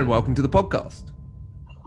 [0.00, 1.02] and welcome to the podcast.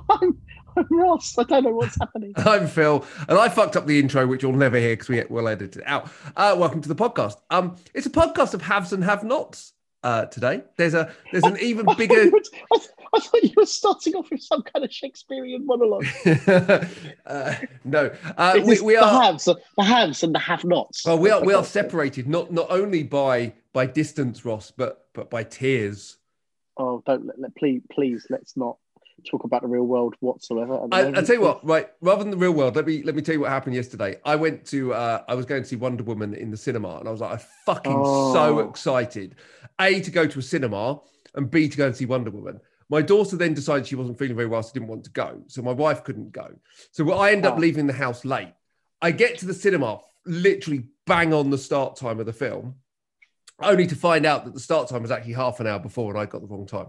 [0.07, 0.37] I'm,
[0.77, 1.35] I'm Ross.
[1.39, 2.31] I don't know what's happening.
[2.37, 5.47] I'm Phil, and I fucked up the intro, which you'll never hear because we will
[5.47, 6.11] edit it out.
[6.35, 7.37] Uh, welcome to the podcast.
[7.49, 9.73] Um, it's a podcast of haves and have-nots.
[10.03, 12.25] Uh, today, there's a there's an even I bigger.
[12.25, 12.79] you were, I,
[13.15, 16.05] I thought you were starting off with some kind of Shakespearean monologue.
[17.25, 19.23] uh, no, uh, we, we the are.
[19.23, 21.03] haves, the haves, and the have-nots.
[21.05, 25.31] Well, we are we are separated not not only by by distance, Ross, but but
[25.31, 26.17] by tears.
[26.77, 28.77] Oh, don't let, let please, please, let's not
[29.29, 30.79] talk about the real world whatsoever.
[30.91, 31.89] I, I tell you what, right?
[32.01, 34.19] Rather than the real world, let me let me tell you what happened yesterday.
[34.25, 37.07] I went to uh, I was going to see Wonder Woman in the cinema, and
[37.07, 38.69] I was like, I'm fucking so Oh.
[38.69, 39.35] excited.
[39.79, 40.99] A to go to a cinema,
[41.35, 42.59] and B to go and see Wonder Woman.
[42.89, 45.41] My daughter then decided she wasn't feeling very well, so didn't want to go.
[45.47, 46.53] So my wife couldn't go.
[46.91, 47.59] So I end up Oh.
[47.59, 48.53] leaving the house late.
[49.01, 52.75] I get to the cinema, literally bang on the start time of the film,
[53.61, 56.19] only to find out that the start time was actually half an hour before, and
[56.19, 56.87] I got the wrong time.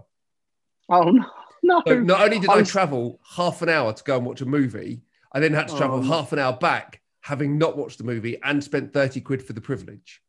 [0.89, 1.25] Oh no,
[1.63, 1.81] no.
[1.87, 4.45] So not only did I I, travel half an hour to go and watch a
[4.45, 6.03] movie, I then had to travel Oh.
[6.03, 9.61] half an hour back, having not watched the movie and spent 30 quid for the
[9.61, 10.21] privilege.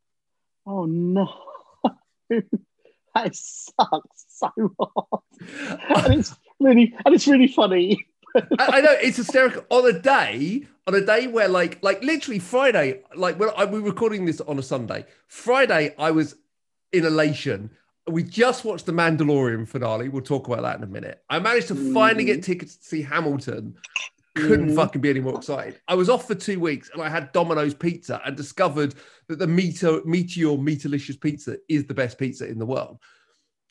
[0.65, 1.27] Oh no.
[2.29, 4.49] that sucks so
[4.79, 5.23] hard,
[6.05, 8.05] and it's really and it's really funny.
[8.59, 12.39] I, I know it's hysterical on a day, on a day where like like literally
[12.39, 16.35] Friday, like when I, we were recording this on a Sunday, Friday I was
[16.91, 17.69] in elation.
[18.09, 20.07] We just watched the Mandalorian finale.
[20.07, 21.21] We'll talk about that in a minute.
[21.29, 23.75] I managed to finally get tickets to see Hamilton.
[24.35, 24.75] Couldn't Mhm.
[24.75, 25.81] fucking be any more excited.
[25.87, 28.93] I was off for two weeks and I had Domino's pizza and discovered
[29.27, 32.99] that the Meteor, Meteor Meatilicious pizza is the best pizza in the world.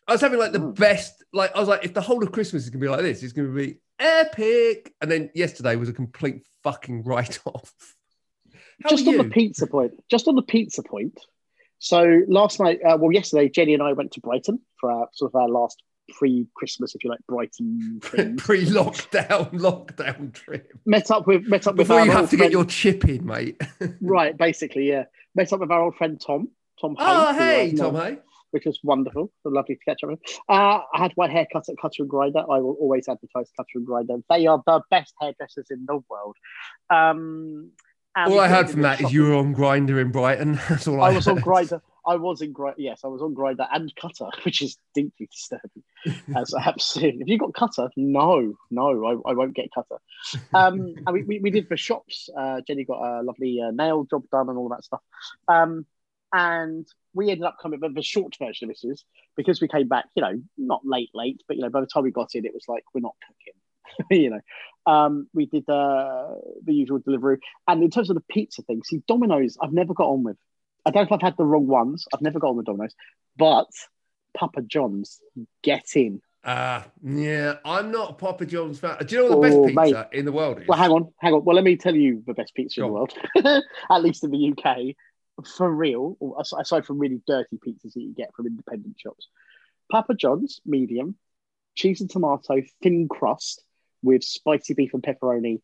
[0.08, 0.74] I was having like the Mm.
[0.76, 3.22] best, like I was like, if the whole of Christmas is gonna be like this,
[3.22, 4.92] it's gonna be epic.
[5.00, 7.72] And then yesterday was a complete fucking write-off.
[8.88, 11.18] Just on the pizza point, just on the pizza point.
[11.78, 15.30] So last night, uh, well, yesterday, Jenny and I went to Brighton for our sort
[15.30, 18.00] of our last pre-Christmas, if you like, Brighton.
[18.02, 20.72] Pre-lockdown, lockdown trip.
[20.84, 23.08] met up with met up with Before our you have to friend, get your chip
[23.08, 23.58] in, mate.
[24.02, 25.04] right, basically, yeah.
[25.34, 26.48] Met up with our old friend Tom.
[26.78, 26.96] Tom.
[26.98, 28.18] oh, Hay, hey, I've Tom, hey.
[28.56, 29.30] Which was wonderful.
[29.44, 30.20] Lovely to catch up with.
[30.48, 32.40] Uh, I had my hair cut at Cutter and Grinder.
[32.40, 34.16] I will always advertise Cutter and Grinder.
[34.30, 36.36] They are the best hairdressers in the world.
[36.88, 37.72] Um,
[38.16, 40.54] All I heard from that is shopping- you were on Grinder in Brighton.
[40.70, 41.82] That's all I, I was on grinder.
[42.06, 42.80] I was in grinder.
[42.80, 45.82] Yes, I was on grinder and cutter, which is deeply disturbing.
[46.34, 50.00] As absolutely, if you got cutter, no, no, I, I won't get cutter.
[50.54, 52.30] Um, and we, we, we did the shops.
[52.34, 55.02] Uh, Jenny got a lovely uh, nail job done and all that stuff.
[55.46, 55.84] Um,
[56.32, 57.80] and we ended up coming.
[57.80, 59.04] But the short version of this is
[59.36, 62.04] because we came back, you know, not late, late, but you know, by the time
[62.04, 63.60] we got in, it was like we're not cooking.
[64.22, 66.34] you know, um, we did uh,
[66.64, 67.38] the usual delivery.
[67.66, 70.36] And in terms of the pizza thing, see, Domino's, I've never got on with.
[70.84, 72.06] I don't know if I've had the wrong ones.
[72.14, 72.94] I've never got on with Domino's,
[73.36, 73.70] but
[74.36, 75.20] Papa John's,
[75.62, 76.20] get in.
[76.44, 78.98] Uh, yeah, I'm not a Papa John's fan.
[79.04, 80.68] Do you know what the Oh, best pizza in the world is?
[80.68, 81.44] Well, hang on, hang on.
[81.44, 83.12] Well, let me tell you the best pizza in the world,
[83.90, 84.94] at least in the UK,
[85.44, 86.16] for real.
[86.38, 89.28] Aside from really dirty pizzas that you get from independent shops,
[89.90, 91.16] Papa John's medium,
[91.74, 93.62] cheese and tomato, thin crust
[94.02, 95.60] with spicy beef and pepperoni.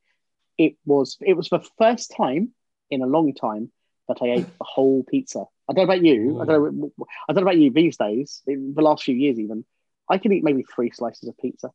[0.58, 2.50] It was it was the first time
[2.90, 3.72] in a long time
[4.08, 5.44] that I ate the whole pizza.
[5.68, 6.40] I don't know about you.
[6.40, 6.92] I don't know.
[6.98, 7.04] Mm.
[7.28, 8.42] I don't know about you these days.
[8.46, 9.64] In the last few years, even
[10.08, 11.70] I can eat maybe three slices of pizza.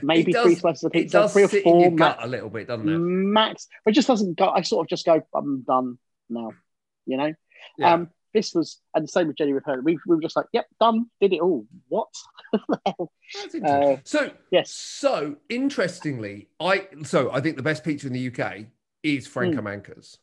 [0.00, 2.24] Maybe does- three slices of It pizza, does three or sit in your max gut
[2.26, 2.98] a little bit, doesn't it?
[2.98, 4.48] max, but it just doesn't go.
[4.48, 5.98] I sort of just go, I'm done
[6.28, 6.52] now,
[7.06, 7.32] you know.
[7.78, 7.94] Yeah.
[7.94, 9.80] Um, this was, and the same with Jenny with her.
[9.82, 11.66] We, we were just like, yep, done, did it all.
[11.88, 12.08] What?
[12.52, 13.64] That's interesting.
[13.66, 14.70] Uh, so, yes.
[14.70, 18.66] so interestingly, I so I think the best pizza in the UK
[19.02, 19.66] is Franco Hmm.
[19.66, 20.18] Manca's.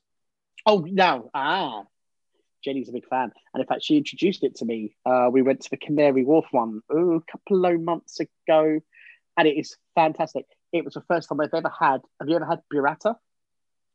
[0.66, 1.84] Oh, no, ah,
[2.64, 4.96] Jenny's a big fan, and in fact, she introduced it to me.
[5.06, 8.80] Uh, we went to the Canary Wharf one oh, a couple of months ago,
[9.38, 10.46] and it is fantastic.
[10.74, 12.02] It was the first time I've ever had.
[12.20, 13.16] Have you ever had burrata?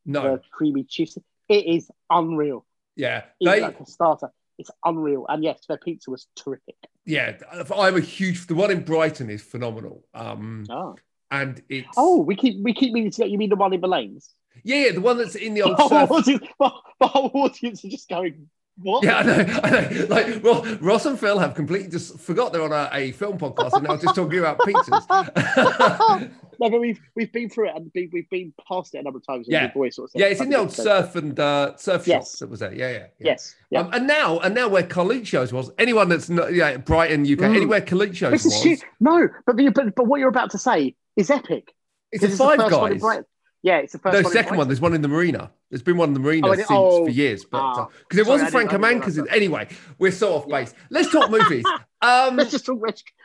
[0.07, 1.19] No, The creamy cheese.
[1.49, 2.65] It is unreal.
[2.97, 4.31] Yeah, they, like a starter.
[4.59, 6.77] It's unreal, and yes, their pizza was terrific.
[7.05, 7.37] yeah.
[7.77, 8.47] I'm a huge.
[8.47, 10.05] The one in Brighton is phenomenal.
[10.15, 10.95] Um, Oh.
[11.31, 13.31] and it's Oh, we keep we keep meaning to get.
[13.31, 14.31] You mean the one in the lanes?
[14.63, 16.11] yeah, yeah, the one that's in the The old whole, surf.
[16.13, 16.71] audience, the,
[17.01, 18.49] the whole audience are just going,
[18.79, 20.07] "What?" Yeah, I know, I know.
[20.09, 23.73] Like, well, Ross and Phil have completely just forgot they're on a, a film podcast
[23.73, 26.31] and now just talking about pizzas.
[26.61, 29.19] no, but we've we've been through it and we, we've been past it a number
[29.19, 29.47] of times.
[29.49, 29.73] Yeah.
[29.73, 32.33] sort of yeah, it's in the old "Okay, surf and uh, surf Yes.
[32.33, 32.75] shop that was there.
[32.75, 32.99] Yeah, yeah.
[32.99, 33.07] yeah.
[33.21, 33.81] Yes, yeah.
[33.81, 37.57] Um, and now, and now where Carluccio's was, anyone that's not, yeah, Brighton, UK, Mm.
[37.57, 38.83] anywhere Carluccio's this was.
[39.01, 41.73] No, but, the, but but what you're about to say is epic.
[42.13, 43.25] it's a This is the Five one in Guys.
[43.63, 44.33] Yeah, it's the first No, one.
[44.33, 44.69] second one.
[44.69, 45.51] There's one in the marina.
[45.71, 47.05] There's been one in the marina Oh, since oh.
[47.07, 47.89] for years, but Ah.
[48.07, 49.65] because it wasn't Frank Franco didn't- I didn't Manca's.
[49.65, 49.69] Anyway,
[49.99, 50.75] we're so off base.
[50.91, 51.65] Let's talk movies.
[52.03, 52.79] Um, Let's just talk.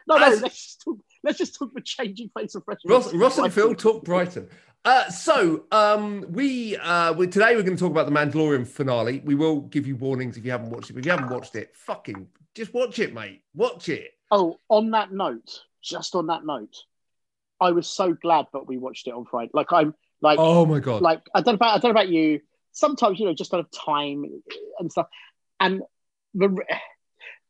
[0.08, 0.24] No, no.
[0.32, 0.98] as- Let's just talk.
[1.24, 2.80] Let's just talk about changing face of fresh.
[2.86, 4.48] Ross, Ross and Phil talk Brighton.
[4.86, 9.22] Uh, so um, we, uh, we today we're going to talk about the Mandalorian finale.
[9.26, 10.94] We will give you warnings if you haven't watched it.
[10.94, 13.42] But if you haven't watched it, fucking just watch it, mate.
[13.54, 14.12] Watch it.
[14.32, 16.76] Oh, on that note, just on that note,
[17.60, 19.52] I was so glad that we watched it on Friday.
[19.54, 21.02] Like I'm like, Oh my god.
[21.02, 22.40] like I don't know about I don't know about you.
[22.72, 24.24] Sometimes you know, just out of time
[24.80, 25.08] and stuff.
[25.60, 25.82] And
[26.34, 26.56] the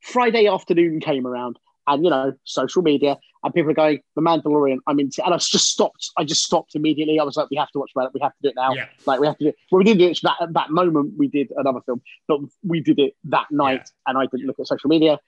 [0.02, 4.78] Friday afternoon came around, and you know, social media, and people are going, "The Mandalorian."
[4.88, 6.12] I'm into, and I just stopped.
[6.18, 7.20] I just stopped immediately.
[7.20, 8.14] I was like, "We have to watch that.
[8.14, 8.88] We have to do it now." Yeah.
[9.06, 9.50] Like we have to do.
[9.50, 9.56] It.
[9.72, 11.14] Well, we didn't do it that at that moment.
[11.18, 14.12] We did another film, but we did it that night, Yeah.
[14.12, 15.20] and I didn't look at social media,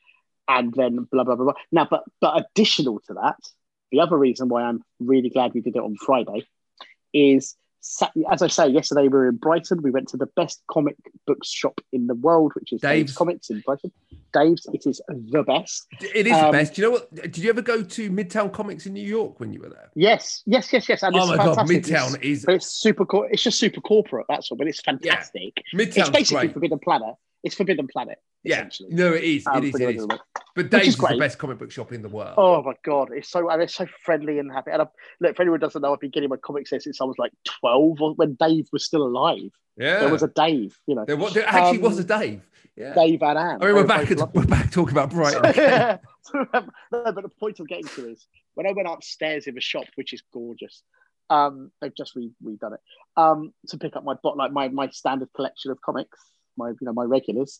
[0.47, 1.53] and then blah blah blah blah.
[1.71, 3.39] Now, but but additional to that,
[3.91, 6.45] the other reason why I'm really glad we did it on Friday
[7.13, 7.55] is,
[8.31, 9.81] as I say, yesterday we were in Brighton.
[9.81, 10.95] We went to the best comic
[11.25, 13.17] book shop in the world, which is Dave's, Dave's.
[13.17, 13.91] Comics in Brighton.
[14.33, 15.87] Dave's, it is the best.
[15.99, 16.75] it is the um, best.
[16.75, 17.13] Do you know what?
[17.13, 19.89] Did you ever go to Midtown Comics in New York when you were there?
[19.95, 21.03] Yes, yes, yes, yes.
[21.03, 21.77] And Oh it's my god, fantastic.
[21.77, 23.27] It's- Midtown is But it's super cool.
[23.29, 24.25] It's just super corporate.
[24.29, 24.57] That's all.
[24.57, 25.61] But it's fantastic.
[25.73, 26.53] Midtown, It's basically great.
[26.53, 27.15] Forbidden Planet.
[27.43, 28.17] It's Forbidden Planet.
[28.43, 29.45] Yeah, no, it is.
[29.47, 29.79] Um, It is.
[29.81, 30.07] It is.
[30.55, 32.33] But Dave's is is the best comic book shop in the world.
[32.37, 34.71] Oh my god, it's so and it's so friendly and happy.
[34.71, 34.87] And I,
[35.19, 37.31] look, for anyone who doesn't know, I've been getting my comics since I was like
[37.45, 39.51] twelve, or when Dave was still alive.
[39.77, 42.47] yeah, There was a Dave, you know, there, wa- there actually Um, was a Dave.
[42.75, 42.93] Yeah.
[42.95, 43.61] Dave Van Am.
[43.61, 44.09] I mean, we're back.
[44.09, 45.45] At, we're back talking about Brighton.
[45.45, 45.99] again.
[46.33, 46.47] no,
[46.91, 50.13] but the point I'm getting to is when I went upstairs in the shop, which
[50.13, 50.81] is gorgeous.
[51.29, 52.79] Um, they've just re- redone it.
[53.17, 56.19] Um, to pick up my bot like my my standard collection of comics,
[56.61, 57.59] my you know my regulars.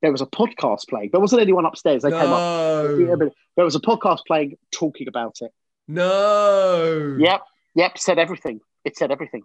[0.00, 1.10] There was a podcast playing.
[1.12, 2.02] There wasn't anyone upstairs.
[2.02, 3.30] They came up.
[3.56, 5.50] There was a podcast playing, talking about it.
[5.88, 7.16] no.
[7.18, 7.40] Yep,
[7.74, 7.98] yep.
[7.98, 8.60] Said everything.
[8.84, 9.42] It said everything.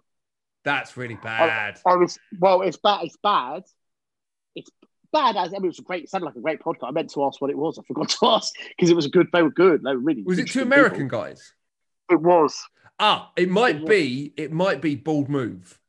[0.64, 1.80] that's really bad.
[1.86, 2.62] I was well.
[2.62, 3.04] It's bad.
[3.04, 3.62] It's bad.
[4.54, 4.70] It's
[5.12, 6.04] bad as I mean, it was a great.
[6.04, 6.88] It sounded like a great podcast.
[6.88, 7.78] I meant to ask what it was.
[7.78, 9.28] I forgot to ask because it was a good.
[9.32, 9.82] They were good.
[9.82, 10.22] They were really.
[10.22, 11.20] Was it two American people.
[11.20, 11.52] guys?
[12.10, 12.62] It was.
[13.00, 13.88] Ah, it might was.
[13.88, 14.32] be.
[14.36, 15.80] It might be Bald Move.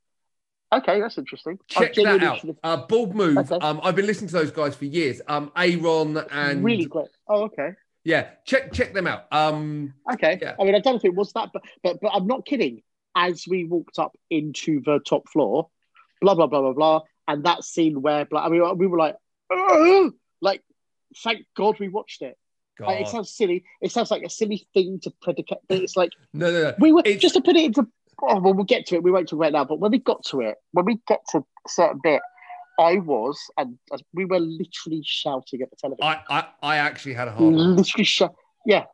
[0.78, 1.58] Okay, that's interesting.
[1.68, 2.40] Check that out.
[2.40, 3.38] have- Uh, Bald Move.
[3.38, 3.56] Okay.
[3.62, 5.22] Um, I've been listening to those guys for years.
[5.28, 7.08] Um, Aaron and really great.
[7.28, 7.70] Oh, okay.
[8.04, 9.26] yeah, check check them out.
[9.32, 10.38] Um, Okay.
[10.42, 10.56] Yeah.
[10.60, 12.82] I mean, I don't know if it was that, but but but I'm not kidding.
[13.16, 15.70] As we walked up into the top floor,
[16.22, 19.16] blah blah blah blah blah, and that scene where, blah, I mean, we were like,
[19.52, 20.62] "Ugh!" like,
[21.24, 22.38] thank God we watched it.
[22.78, 23.64] Like, it sounds silly.
[23.82, 26.74] It sounds like a silly thing to predicate, but it's like no, no, no.
[26.78, 27.88] we were It's- just to put it into.
[28.22, 29.04] Oh, well, we'll get to it.
[29.04, 29.66] We won't talk about it now.
[29.66, 32.22] But when we got to it, when we get to a certain bit,
[32.80, 33.78] I was, and
[34.14, 36.04] we were literally shouting at the television.
[36.04, 38.36] I, I, I actually had a hard literally shou-
[38.66, 38.86] Yeah.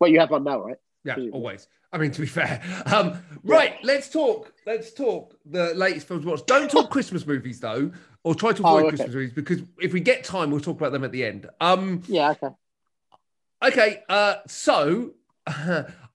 [0.00, 0.76] Well, you have one now, right?
[1.04, 1.66] Yeah, always.
[1.92, 2.60] I mean, to be fair.
[2.94, 4.52] Um, right, let's talk.
[4.66, 6.46] Let's talk the latest films watched.
[6.46, 7.90] Don't talk Christmas movies though,
[8.24, 8.88] or try to Oh, avoid okay.
[8.90, 11.48] Christmas movies because if we get time, we'll talk about them at the end.
[11.60, 12.30] Um, Yeah.
[12.30, 12.48] Okay.
[13.62, 14.02] okay.
[14.08, 15.12] Uh, so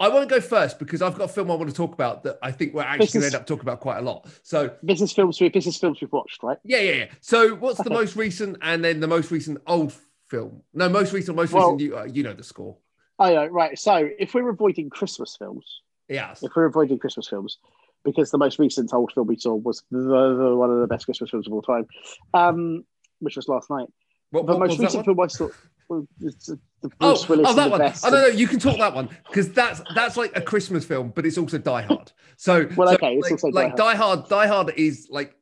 [0.00, 2.38] I won't go first because I've got a film I want to talk about that
[2.42, 4.26] I think we're actually going to end up talking about quite a lot.
[4.42, 5.38] So business films.
[5.40, 6.56] We is films we've watched, right?
[6.64, 7.06] yeah, yeah, yeah.
[7.20, 9.94] So what's the most recent and then the most recent old
[10.28, 10.62] film?
[10.72, 11.80] No, most recent, most Well- recent.
[11.82, 12.78] You, uh, you know the score.
[13.18, 13.78] Oh, yeah, right.
[13.78, 16.42] So if we're avoiding Christmas films, Yes.
[16.42, 17.58] if we're avoiding Christmas films,
[18.02, 21.04] because the most recent old film we saw was the, the one of the best
[21.04, 21.86] Christmas films of all time,
[22.32, 22.84] um,
[23.18, 23.86] which was last night.
[24.30, 25.48] What, The what most recent film I saw.
[25.90, 27.78] The, the Oh, Willis oh, that one.
[27.80, 28.04] best.
[28.06, 31.12] Oh, no, no, you can talk that one because that's that's like a Christmas film,
[31.14, 32.12] but it's also Die Hard.
[32.36, 34.28] So, Well, so, okay, it's like, also Die like Die Hard.
[34.28, 35.34] Die Hard is like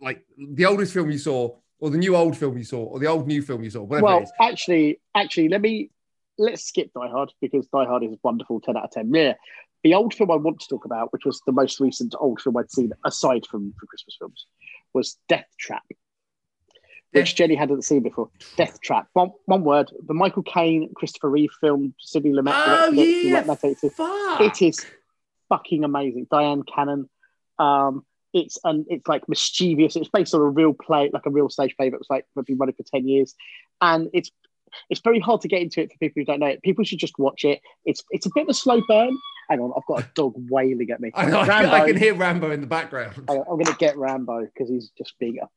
[0.00, 3.06] like the oldest film you saw, or the new old film you saw, or the
[3.06, 4.32] old new film you saw, whatever well, it is.
[4.40, 5.90] actually, actually, let me
[6.38, 9.12] let's skip Die Hard because Die Hard is a wonderful, ten out of ten.
[9.12, 9.34] Yeah,
[9.82, 12.56] the old film I want to talk about, which was the most recent old film
[12.56, 14.46] I'd seen aside from, from Christmas films,
[14.92, 15.84] was Death Trap,
[17.12, 18.28] which Jenny hadn't seen before.
[18.56, 22.52] Deathtrap, one, one word, the Michael Caine, Christopher Reeve film, Sidney Lumet.
[22.54, 24.84] Oh yeah, Lumet It is
[25.48, 26.26] fucking amazing.
[26.30, 27.08] Dyan Cannon.
[27.58, 29.96] Um, it's and it's like mischievous.
[29.96, 32.58] It's based on a real play, like a real stage play that was like been
[32.58, 33.34] running for ten years,
[33.80, 34.30] and it's
[34.90, 36.62] it's very hard to get into it for people who don't know it.
[36.62, 37.60] People should just watch it.
[37.84, 39.16] It's it's a bit of a slow burn.
[39.48, 41.12] Hang on, I've got a dog wailing at me.
[41.14, 41.70] I, know, can, Rambo.
[41.70, 43.14] I can hear Rambo in the background.
[43.28, 45.48] On, I'm going to get Rambo because he's just being a,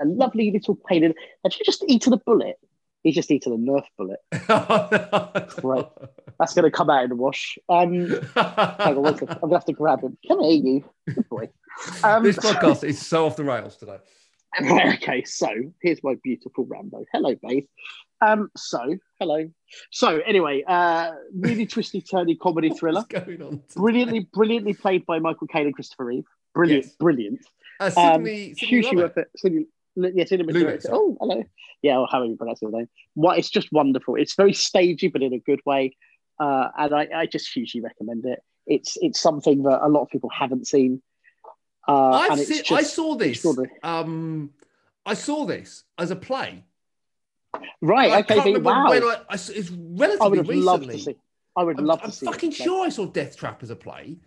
[0.00, 1.04] a lovely little pain.
[1.04, 2.56] in- Have you just eaten a bullet?
[3.02, 4.18] He's just eaten a Nerf bullet.
[5.62, 5.86] Right.
[6.38, 7.58] That's going to come out in the wash.
[7.68, 9.06] Um, hang on.
[9.06, 10.18] I'm going to have to grab him.
[10.28, 10.84] Come here, you.
[11.14, 11.48] Good boy.
[12.02, 13.98] Um, this podcast is so off the rails today.
[14.94, 15.48] okay, so
[15.82, 17.04] here's my beautiful Rambo.
[17.12, 17.66] Hello, babe.
[18.20, 19.50] Um, so hello.
[19.90, 23.04] So anyway, uh, really twisty, turny comedy thriller.
[23.08, 23.50] What's going on?
[23.50, 23.62] today?
[23.76, 26.24] Brilliantly, brilliantly played by Michael Caine and Christopher Reeve.
[26.54, 26.96] Brilliant, Yes.
[26.98, 27.40] brilliant.
[27.78, 28.54] Uh, Um, Sidney,
[29.36, 30.64] Sidney hugely Lumet.
[30.64, 30.82] worth it.
[30.82, 30.82] Yeah, Lumet.
[30.82, 30.98] sorry.
[30.98, 31.44] Oh, hello.
[31.82, 32.88] Yeah, or however you pronounce his name.
[33.14, 33.38] What?
[33.38, 34.16] It's just wonderful.
[34.16, 35.96] It's very stagey, but in a good way.
[36.38, 38.42] uh, and I, I just hugely recommend it.
[38.66, 41.02] It's it's something that a lot of people haven't seen.
[41.88, 43.46] Uh, I've seen, just I saw this.
[43.82, 44.50] Um,
[45.04, 46.64] I saw this as a play.
[47.80, 48.10] right.
[48.12, 48.90] I okay, can't but wow.
[48.90, 51.12] when I, I it's I relatively loved recently.
[51.14, 51.18] to see.
[51.56, 52.26] I would I'm, love I'm to see.
[52.26, 52.56] fucking it.
[52.56, 54.18] sure I saw Deathtrap as a play.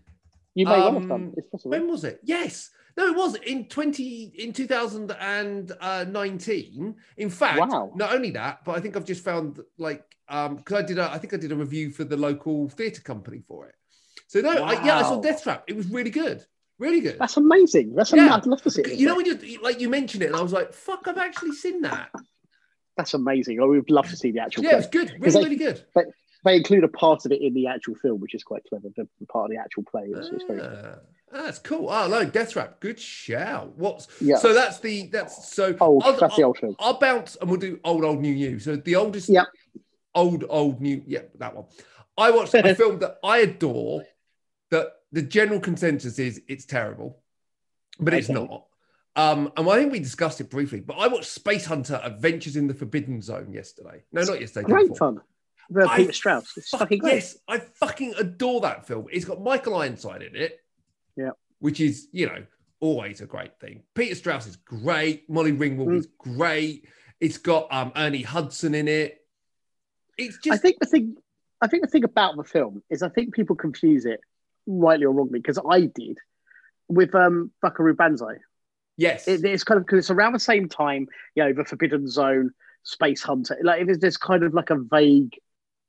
[0.55, 1.33] You may well have Um, done.
[1.38, 1.71] It's possible.
[1.71, 2.19] When was it?
[2.23, 2.71] Yes.
[2.99, 6.95] No, it was in 20 in 2019.
[7.17, 7.91] In fact, Wow.
[7.95, 11.09] not only that, but I think I've just found like um because I did a,
[11.09, 13.75] I think I did a review for the local theatre company for it.
[14.27, 15.21] So no, I, yeah, I saw Wow.
[15.21, 15.61] Deathtrap.
[15.67, 16.45] It was really good.
[16.77, 17.17] Really good.
[17.19, 17.95] That's amazing.
[17.95, 18.17] That's Yeah.
[18.19, 18.33] amazing.
[18.41, 18.99] I'd love to see it.
[18.99, 21.53] you know when you like you mentioned it and I was like, fuck, I've actually
[21.53, 22.09] seen that.
[22.97, 23.61] That's amazing.
[23.61, 25.05] I would love to see the actual Yeah, it was play.
[25.05, 25.13] good.
[25.13, 25.85] Because Really, they- really good.
[26.45, 28.87] They include a part of it in the actual film, which is quite clever.
[28.95, 30.61] The, the part of the actual play is it's very
[31.31, 31.89] Ah, that's cool.
[31.89, 32.79] Oh no, Deathtrap.
[32.79, 33.77] Good shout.
[33.77, 34.38] What's Yeah.
[34.38, 36.03] so that's the that's so old.
[36.03, 36.75] I'll- that's the I'll- old film.
[36.79, 38.59] I'll bounce and we'll do old, old, new, new.
[38.59, 39.48] So the oldest, Yep.
[40.15, 41.03] old, old, new.
[41.05, 41.65] Yeah, that one.
[42.17, 44.03] I watched a film that I adore.
[44.71, 47.17] That the general consensus is it's terrible,
[48.00, 48.39] but it's Okay.
[48.39, 48.65] not.
[49.15, 50.79] Um, and I think we discussed it briefly.
[50.79, 54.03] But I watched Spacehunter: Adventures in the Forbidden Zone yesterday.
[54.12, 54.67] No, not yesterday.
[54.67, 55.21] day Great fun.
[55.71, 56.53] The Peter Strauss.
[56.57, 57.13] It's fucking great.
[57.15, 59.07] Yes, I fucking adore that film.
[59.12, 60.59] It's got Michael Ironside in it.
[61.19, 61.31] Yeah.
[61.59, 62.45] Which is, you know,
[62.79, 63.83] always a great thing.
[63.93, 65.29] Peter Strauss is great.
[65.29, 65.97] Molly Ringwald Mm.
[65.97, 66.85] is great.
[67.19, 69.25] It's got um, Ernie Hudson in it.
[70.17, 70.53] It's just.
[70.53, 71.15] I think the thing,
[71.61, 74.21] I think the thing about the film is I think people confuse it,
[74.65, 76.17] rightly or wrongly, because I did
[76.88, 78.35] with um Buckaroo Banzai.
[78.97, 79.27] yes.
[79.27, 82.51] It, it's kind of because it's around the same time, you know, the Forbidden Zone,
[82.85, 83.57] Spacehunter.
[83.63, 85.35] Like there's, there's kind of like a vague.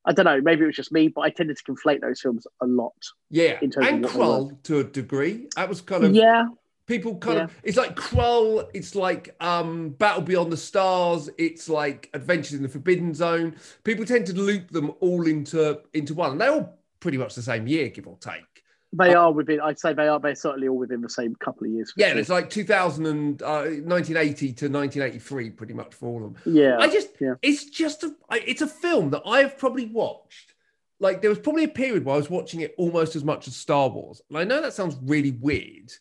[0.04, 0.40] I don't know.
[0.40, 2.94] Maybe it was just me, but I tended to conflate those films a lot.
[3.30, 3.58] yeah.
[3.60, 5.48] in terms of And they Krull to a degree.
[5.56, 6.46] That was kind of yeah,
[6.86, 12.10] people kind of it's like Krull, it's like um Battle Beyond the Stars, it's like
[12.14, 13.56] Adventures in the Forbidden Zone.
[13.84, 16.32] People tend to loop them all into into one.
[16.32, 18.59] And they're all pretty much the same year, give or take.
[18.92, 19.60] They are within.
[19.60, 20.18] I'd say they are.
[20.18, 21.92] They're certainly all within the same couple of years.
[21.96, 22.18] Yeah, sure.
[22.18, 26.54] it's like 2000 and uh, 1980 to 1983, pretty much for all of them.
[26.54, 26.76] yeah.
[26.78, 27.34] I just, yeah.
[27.40, 30.54] it's just a it's a film that I've probably watched.
[30.98, 33.56] Like there was probably a period where I was watching it almost as much as
[33.56, 35.92] Star Wars, and I know that sounds really weird,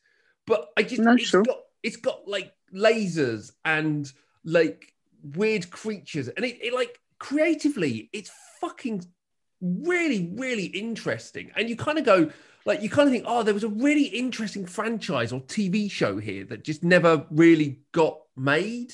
[0.47, 1.43] but I just, No, it's sure.
[1.43, 4.11] got, it's got like lasers and
[4.43, 4.93] like
[5.35, 9.05] weird creatures, and it, it like creatively, it's fucking
[9.61, 12.31] really, really interesting, and you kind of go.
[12.65, 16.17] Like you kind of think, oh, there was a really interesting franchise or TV show
[16.17, 18.93] here that just never really got made.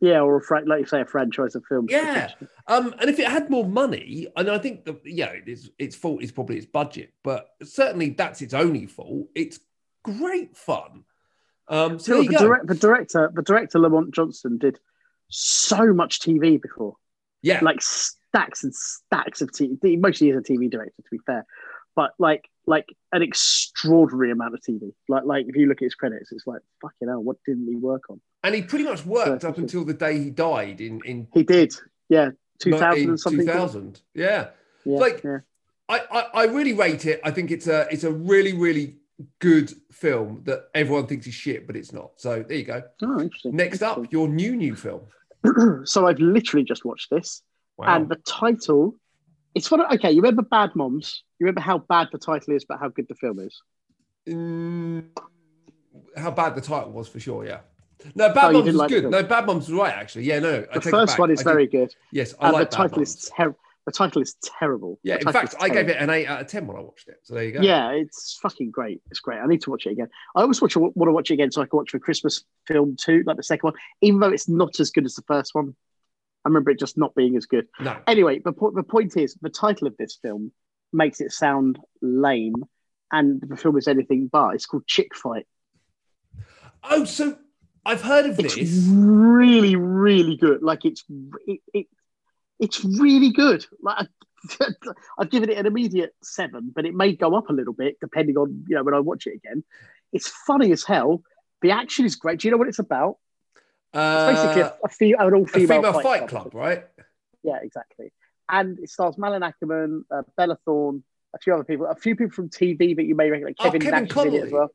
[0.00, 1.88] yeah, or a fra- like you say, a franchise of films.
[1.90, 2.32] Yeah.
[2.66, 6.22] Um, and if it had more money, and I think that yeah, its its fault
[6.22, 9.28] is probably its budget, but certainly that's its only fault.
[9.34, 9.60] It's
[10.02, 11.04] great fun.
[11.68, 14.78] Um, so the, direct, the director, the director Lamont Johnson did
[15.28, 16.96] so much TV before,
[17.40, 19.98] yeah, like stacks and stacks of TV.
[20.00, 21.46] Mostly as a TV director, to be fair,
[21.94, 24.92] but like like an extraordinary amount of TV.
[25.08, 27.76] Like like if you look at his credits, it's like fucking hell, what didn't he
[27.76, 28.20] work on?
[28.44, 31.42] and he pretty much worked So- up until the day he died in in He
[31.42, 31.72] did,
[32.08, 33.46] yeah, two thousand and something.
[33.46, 34.00] 2000.
[34.14, 34.50] Yeah,
[34.84, 35.38] Yeah, Like- yeah.
[35.88, 37.20] I, I I really rate it.
[37.24, 38.96] I think it's a it's a really really
[39.40, 42.12] good film that everyone thinks is shit, but it's not.
[42.16, 42.82] So there you go.
[43.02, 43.54] Oh, interesting.
[43.56, 45.02] Next up, your new new film.
[45.84, 47.42] so I've literally just watched this.
[47.76, 47.96] Wow.
[47.96, 48.94] And the title,
[49.54, 49.84] it's funny.
[49.94, 51.24] Okay, you remember Bad Moms?
[51.42, 53.60] You remember how bad the title is, but how good the film is?
[54.28, 55.06] Mm,
[56.16, 57.62] how bad the title was for sure, yeah.
[58.14, 59.10] No, Bad Oh, Moms was like good.
[59.10, 60.22] No, Bad Moms was right, actually.
[60.22, 60.64] Yeah, no.
[60.70, 63.02] I The first one is I very did- good, Yes, I and like the title
[63.02, 63.58] is terrible.
[63.86, 65.00] The title is terrible.
[65.02, 67.16] Yeah, in fact, I gave it an 8 out of 10 when I watched it.
[67.24, 67.60] So there you go.
[67.60, 69.02] Yeah, it's fucking great.
[69.10, 69.40] It's great.
[69.40, 70.06] I need to watch it again.
[70.36, 72.94] I always watch want to watch it again so I can watch the Christmas film
[72.94, 75.74] too, like the second one, even though it's not as good as the first one.
[76.44, 77.66] I remember it just not being as good.
[77.80, 77.96] No.
[78.06, 80.52] Anyway, the, po- the point is, the title of this film
[80.92, 82.54] makes it sound lame,
[83.10, 84.54] and the film is anything but.
[84.54, 85.46] It's called Chick Fight.
[86.84, 87.36] Oh, so
[87.84, 88.56] I've heard of this.
[88.56, 88.88] It's this.
[88.88, 90.62] really, really good.
[90.62, 91.04] Like it's
[91.46, 91.86] it, it
[92.58, 93.64] it's really good.
[93.80, 94.06] Like
[94.60, 94.66] I,
[95.18, 98.36] I've given it an immediate seven, but it may go up a little bit depending
[98.36, 99.64] on you know when I watch it again.
[100.12, 101.22] It's funny as hell.
[101.62, 102.40] The action is great.
[102.40, 103.16] Do you know what it's about?
[103.94, 106.84] It's basically Uh, a, a, fe- an all a female, female fight club, right?
[107.44, 108.12] Yeah, exactly.
[108.52, 111.02] And it stars Malin Akerman, uh, Bella Thorne,
[111.34, 113.54] a few other people, a few people from TV that you may recognize.
[113.58, 114.74] Oh, Kevin, Kevin Nash is in it as well.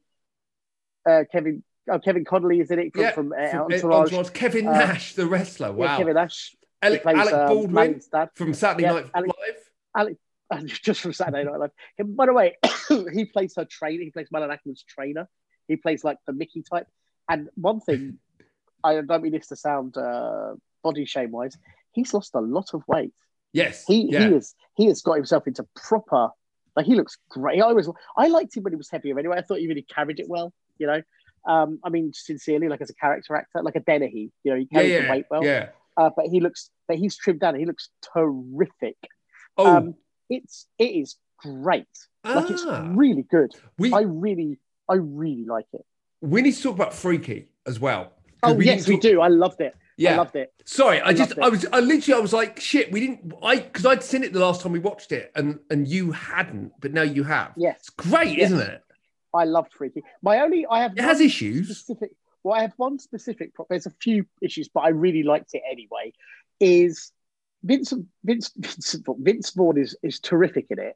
[1.07, 4.07] Uh, Kevin, oh, Kevin Connolly is in it from, Yeah, from, uh, From- Entourage.
[4.13, 4.29] Entourage.
[4.31, 5.67] Kevin Uh, Nash, the wrestler.
[5.67, 5.97] Yeah, Wow.
[5.99, 6.55] Kevin Nash.
[6.81, 8.01] Alec, plays Alec um, Baldwin
[8.35, 9.31] from Saturday Yeah, Night Alec-
[9.95, 10.17] Live.
[10.51, 11.71] Alec, just from Saturday Night Live.
[11.99, 12.55] And by the way,
[13.13, 14.03] he plays her trainer.
[14.03, 15.29] He plays Malin Akerman's trainer.
[15.67, 16.87] He plays like the Mickey type.
[17.29, 18.17] And one thing,
[18.83, 20.53] I don't mean this to sound uh,
[20.83, 21.57] body shame wise,
[21.91, 23.13] he's lost a lot of weight.
[23.53, 23.85] Yes.
[23.87, 24.27] He yeah.
[24.27, 26.29] he is he has got himself into proper
[26.77, 27.59] like he looks great.
[27.59, 29.37] I always I liked him when he was heavier anyway.
[29.37, 31.01] I thought he really carried it well, you know.
[31.47, 34.67] Um, I mean, sincerely, like as a character actor, like a Dennehy, you know, he
[34.71, 35.43] yeah, carries yeah, the weight well.
[35.43, 35.69] yeah.
[35.97, 37.55] Uh, but he looks, but he's trimmed down.
[37.55, 38.97] He looks terrific.
[39.57, 39.95] Oh, Um,
[40.29, 41.87] it's it is great.
[42.23, 42.91] Like it's ah.
[42.93, 43.53] really good.
[43.79, 45.85] we I really, I really like it.
[46.21, 48.11] we need to talk about Freaky as well.
[48.43, 49.21] Oh we yes, didn't we do.
[49.21, 49.73] I loved it.
[49.99, 50.17] I Yeah.
[50.17, 50.53] loved it.
[50.65, 51.37] Sorry, I, I just.
[51.39, 52.91] I was I literally I was like shit.
[52.91, 55.87] We didn't I because I'd seen it the last time we watched it and and
[55.87, 57.53] you hadn't, but now you have.
[57.57, 58.51] Yes, It's great, Yes.
[58.51, 58.83] isn't it?
[59.33, 60.03] I loved Freaky.
[60.21, 61.67] My only, I have It has issues.
[61.77, 62.11] specific.
[62.43, 63.51] Well, I have one specific.
[63.69, 66.13] There's a few issues, but I really liked it anyway.
[66.59, 67.11] Is
[67.63, 70.95] Vincent Vince Vincent Vince Vaughn is is terrific in it,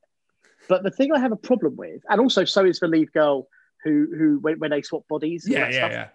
[0.69, 3.47] but the thing I have a problem with, and also so is the lead girl
[3.83, 5.45] who who when, when they swap bodies.
[5.45, 5.91] and Yeah, that yeah, stuff.
[5.91, 6.07] yeah.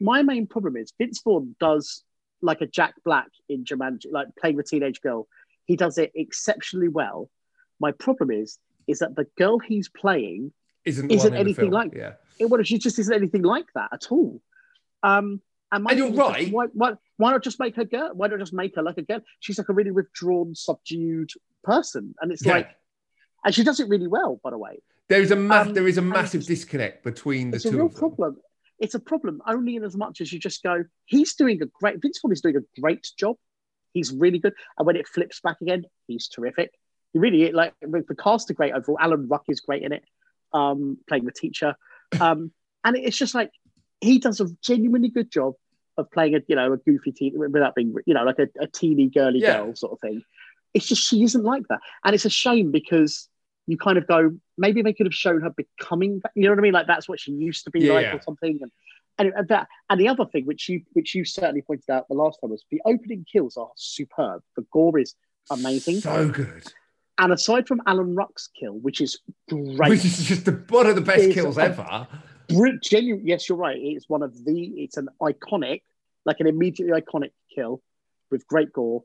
[0.00, 2.02] My main problem is Vince Vaughn does
[2.42, 5.28] like a Jack Black in Jumanji, like playing the teenage girl.
[5.64, 7.30] He does it exceptionally well.
[7.80, 8.58] My problem is
[8.88, 10.52] is that the girl he's playing
[10.84, 12.14] Isn't Isn't one in the anything like- yeah.
[12.40, 14.42] it, well, she just isn't anything like that at all.
[15.04, 16.52] Um, and, And you're just, right.
[16.52, 18.10] Why, why, why not just make her girl?
[18.12, 19.20] Why not just make her like a girl?
[19.38, 21.30] She's like a really withdrawn, subdued
[21.62, 22.54] person, and it's Yeah.
[22.54, 22.70] like,
[23.44, 24.82] and she does it really well, by the way.
[25.08, 27.76] There is a ma- Um, there is a massive disconnect between the It's a two
[27.76, 27.98] real of them.
[28.00, 28.36] problem.
[28.82, 32.02] It's a problem only in as much as you just go, he's doing a great.
[32.02, 33.36] Vince Vaughn is doing a great job.
[33.94, 36.72] He's really good, and when it flips back again, he's terrific.
[37.12, 38.98] He really like the cast are great overall.
[39.00, 40.02] Alan Ruck is great in it,
[40.52, 41.76] um, playing the teacher,
[42.20, 42.50] um,
[42.84, 43.52] and it's just like
[44.00, 45.54] he does a genuinely good job
[45.96, 48.66] of playing a you know a goofy teen without being you know like a, a
[48.66, 49.58] teeny girly Yeah.
[49.58, 50.24] girl sort of thing.
[50.74, 53.28] It's just she isn't like that, and it's a shame because
[53.66, 56.62] you kind of go maybe they could have shown her becoming you know what I
[56.62, 58.16] mean like that's what she used to be Yeah, like yeah.
[58.16, 58.70] or something and.
[59.18, 62.14] And, and that and the other thing which you which you certainly pointed out the
[62.14, 64.42] last time was the opening kills are superb.
[64.56, 65.14] The gore is
[65.50, 66.00] amazing.
[66.00, 66.62] So good.
[67.18, 69.18] And aside from Alan Ruck's kill, which is
[69.50, 72.08] great, Which is just the, one of the best kills ever.
[72.48, 73.26] Br- genuine.
[73.26, 73.76] Yes, you're right.
[73.78, 74.64] It's one of the.
[74.76, 75.82] It's an iconic,
[76.24, 77.82] like an immediately iconic kill
[78.30, 79.04] with great gore.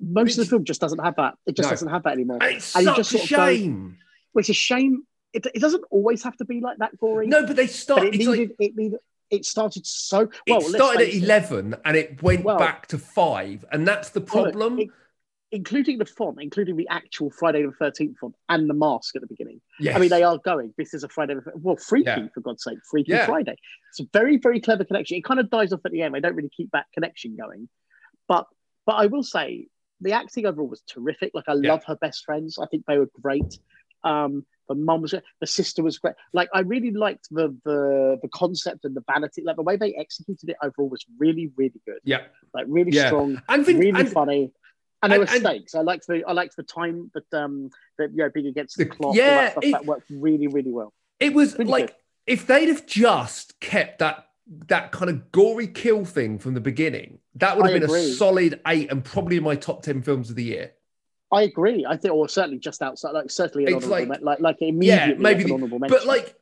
[0.00, 1.34] Most of the film just doesn't have that.
[1.46, 1.70] It just No.
[1.70, 2.38] doesn't have that anymore.
[2.42, 3.98] It's And such just a sort go- shame.
[4.32, 5.04] Which is a shame.
[5.32, 7.26] It, it doesn't always have to be like that gory.
[7.26, 8.00] No, but they start.
[8.00, 8.28] but it needed.
[8.28, 8.98] like it needed.
[9.30, 10.58] It started so well.
[10.60, 11.24] it started at face it.
[11.24, 14.78] eleven and it went Well- back to five, and that's the Well, problem.
[14.78, 14.90] it-
[15.50, 19.28] including the font, including the actual Friday the Thirteenth font and the mask at the
[19.28, 19.60] beginning.
[19.78, 19.94] yes.
[19.94, 20.74] I mean, they are going.
[20.76, 21.34] This is a Friday.
[21.34, 22.26] the- Well, Freaky Yeah.
[22.34, 23.26] for God's sake, Freaky Yeah.
[23.26, 23.56] Friday.
[23.90, 25.16] It's a very, very clever connection.
[25.16, 26.14] It kind of dies off at the end.
[26.14, 27.68] They don't really keep that connection going.
[28.26, 28.46] But,
[28.84, 29.68] but I will say
[30.04, 31.32] the acting overall was terrific.
[31.34, 31.72] Like I Yeah.
[31.72, 32.58] love her best friends.
[32.58, 33.58] I think they were great.
[34.04, 35.22] Um, the mum was great.
[35.40, 36.14] The sister was great.
[36.32, 39.42] Like I really liked the the the concept and the vanity.
[39.42, 42.00] Like the way they executed it overall was really, really good.
[42.04, 42.22] yeah,
[42.54, 43.08] Like really Yeah.
[43.08, 44.52] strong, and, really and funny.
[45.02, 45.74] And there and- were stakes.
[45.74, 48.84] I liked the I liked the time that um that you know being against the,
[48.84, 49.10] The- clock.
[49.10, 50.92] all yeah, that stuff it- that worked really really well.
[51.20, 51.96] it was Really like good.
[52.26, 54.28] if they'd have just kept that
[54.68, 58.10] that kind of gory kill thing from the beginning, that would have I been agree.
[58.10, 60.72] a solid eight and probably in my top ten films of the year.
[61.32, 61.84] I agree.
[61.88, 64.56] I think, or certainly just outside, like certainly an It's honorable, like- men- like like
[64.60, 65.98] immediately yeah, maybe like an the- honorable mention.
[65.98, 66.34] But like,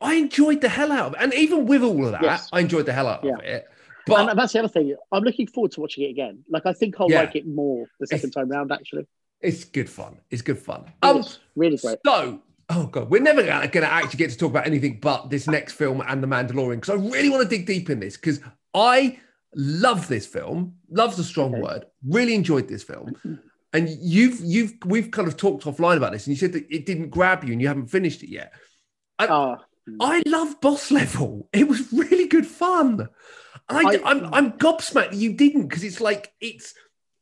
[0.00, 2.48] I enjoyed the hell out of it, and even with all of that, Yes.
[2.52, 3.34] I enjoyed the hell out Yeah.
[3.34, 3.66] of it.
[4.06, 4.96] But and that's the other thing.
[5.12, 6.42] I'm looking forward to watching it again.
[6.48, 7.20] Like I think I'll Yeah.
[7.20, 8.72] like it more the second time round.
[8.72, 9.06] Actually,
[9.42, 10.16] it's good fun.
[10.30, 10.84] It's good fun.
[10.86, 11.98] It Um, really great.
[12.04, 15.46] So, oh god, we're never going to actually get to talk about anything but this
[15.46, 18.40] next film and The Mandalorian because I really want to dig deep in this because
[18.74, 19.18] I
[19.54, 20.76] love this film.
[20.90, 21.62] Love's a strong Okay.
[21.62, 21.84] word.
[22.06, 23.14] Really enjoyed this film.
[23.72, 26.86] And you've you've we've kind of talked offline about this, and you said that it
[26.86, 28.52] didn't grab you and you haven't finished it yet.
[29.20, 29.58] Oh,
[30.00, 31.48] I love Boss Level.
[31.52, 33.08] It was really good fun.
[33.68, 36.74] And I, I- I'm I'm gobsmacked you didn't because it's like it's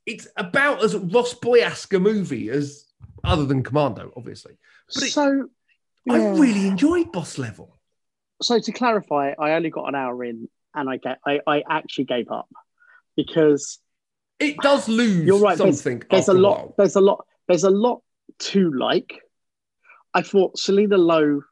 [0.07, 2.87] it's about as Ross Boy-esque a movie as
[3.25, 4.57] other than Commando, obviously.
[4.95, 5.49] But it- so
[6.11, 7.79] I really enjoyed Boss Level.
[8.43, 12.05] so to clarify, I only got an hour in, and I get I, I actually
[12.05, 12.49] gave up
[13.17, 13.79] because
[14.39, 16.03] It does lose You're right, there's- something.
[16.11, 18.03] there's after a lot there's a lot there's a lot
[18.39, 19.21] to like
[20.15, 21.43] i thought Selina Lo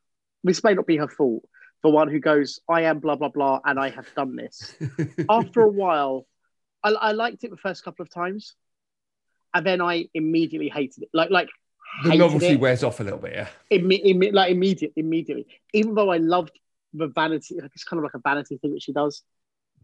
[0.45, 1.43] this may not be her fault
[1.83, 4.77] the one who goes i am blah blah blah and i have done this
[5.29, 6.27] after a while
[6.85, 8.55] I, I liked it the first couple of times
[9.53, 11.49] and then i immediately hated it like like
[12.05, 12.61] the novelty it.
[12.61, 13.33] wears off a little bit.
[13.35, 16.59] Yeah, Imme- like immediate immediately even though i loved
[16.95, 19.23] the vanity like it's kind of like a vanity thing that she does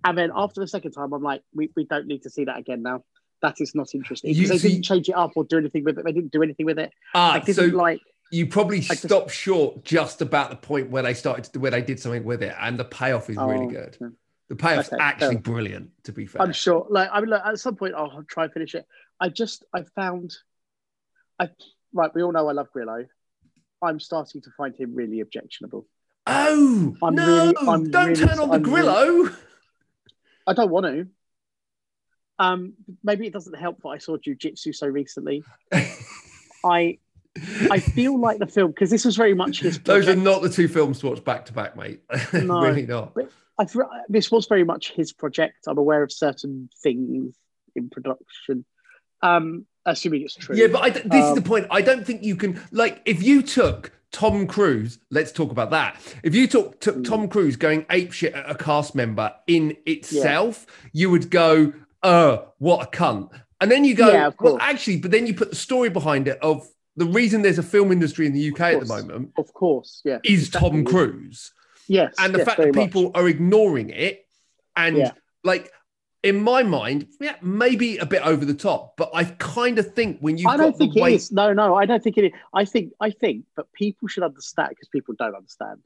[0.05, 2.59] and then after the second time i'm like we, we don't need to see that
[2.59, 3.03] again now
[3.43, 5.99] that is not interesting because they see- didn't change it up or do anything with
[5.99, 8.01] it they didn't do anything with it ah, I didn't so like.
[8.31, 11.83] you probably just- stopped short just about the point where they started to, where they
[11.83, 13.97] did something with it, and the payoff is really Oh, good.
[14.01, 14.09] yeah.
[14.49, 15.43] The payoff's Okay, actually fair.
[15.43, 15.91] brilliant.
[16.05, 16.87] To be fair, I'm sure.
[16.91, 18.87] Like I mean, like, at some point I'll try and finish it.
[19.19, 20.35] I just I found
[21.93, 23.07] right, we all know I love Grillo.
[23.83, 25.87] I'm starting to find him really objectionable.
[26.27, 27.27] Oh I'm no!
[27.27, 29.31] really- I'm Don't really- turn on the I'm really- Grillo.
[30.47, 31.07] I don't want to.
[32.39, 32.75] Um,
[33.05, 35.45] maybe it doesn't help that I saw Jiu Jitsu so recently.
[36.65, 36.99] I
[37.71, 39.79] I feel like the film because this was very much his.
[39.81, 42.01] Those are not the two films to watch back to back, mate.
[42.33, 42.61] No.
[42.63, 43.17] really not.
[43.59, 45.67] I feel, this was very much his project.
[45.67, 47.35] I'm aware of certain things
[47.77, 48.65] in production.
[49.23, 50.57] Um, assuming it's true.
[50.57, 51.67] Yeah, but I this is Um, the point.
[51.71, 54.99] I don't think you can like if you took Tom Cruise.
[55.11, 55.97] Let's talk about that.
[56.23, 57.05] If you took took Mm.
[57.09, 62.39] Tom Cruise going ape shit at a cast member in itself, you would go, "Uh,
[62.59, 65.51] what a cunt," and then you go, Yeah, of "Well, actually," but then you put
[65.51, 68.81] the story behind it of the reason there's a film industry in the UK at
[68.81, 70.03] the moment of course.
[70.05, 70.85] Yeah, is Tom.
[70.85, 71.53] Cruise.
[71.89, 72.85] Yes, and the yes, fact that much.
[72.87, 74.27] people are ignoring it
[74.77, 75.13] and Yeah.
[75.43, 75.73] like
[76.23, 80.19] in my mind yeah maybe a bit over the top but i kind of think
[80.21, 81.33] when you've I don't got think the it is.
[81.33, 82.33] No, no, I don't think it is.
[82.55, 85.81] I think, I think, but people should understand because people don't understand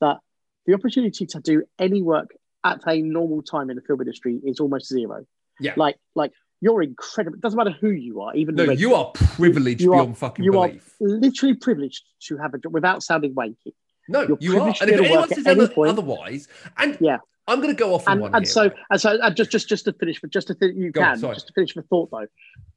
[0.00, 0.18] that
[0.66, 2.30] the opportunity to do any work
[2.64, 5.26] at a normal time in the film industry is almost zero.
[5.60, 5.74] Yeah.
[5.76, 7.36] like, like you're incredible.
[7.36, 10.44] It doesn't matter who you are, even no you are privileged You are- beyond fucking
[10.44, 13.72] you are literally privileged to have a job without sounding wanky.
[14.08, 17.18] no you're you are and if anyone says any otherwise and Yeah.
[17.52, 19.50] I'm going to go off on and, one and here, so and so and just
[19.50, 21.34] just just to finish but just to th- you Go can sorry.
[21.34, 22.26] just to finish the thought though.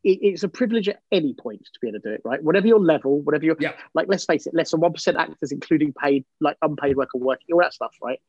[0.03, 2.41] It, it's a privilege at any point to be able to do it right?
[2.43, 3.73] Whatever your level whatever your Yeah.
[3.93, 7.47] like let's face it less than 1% actors including paid like unpaid work or working
[7.53, 8.19] all that stuff right?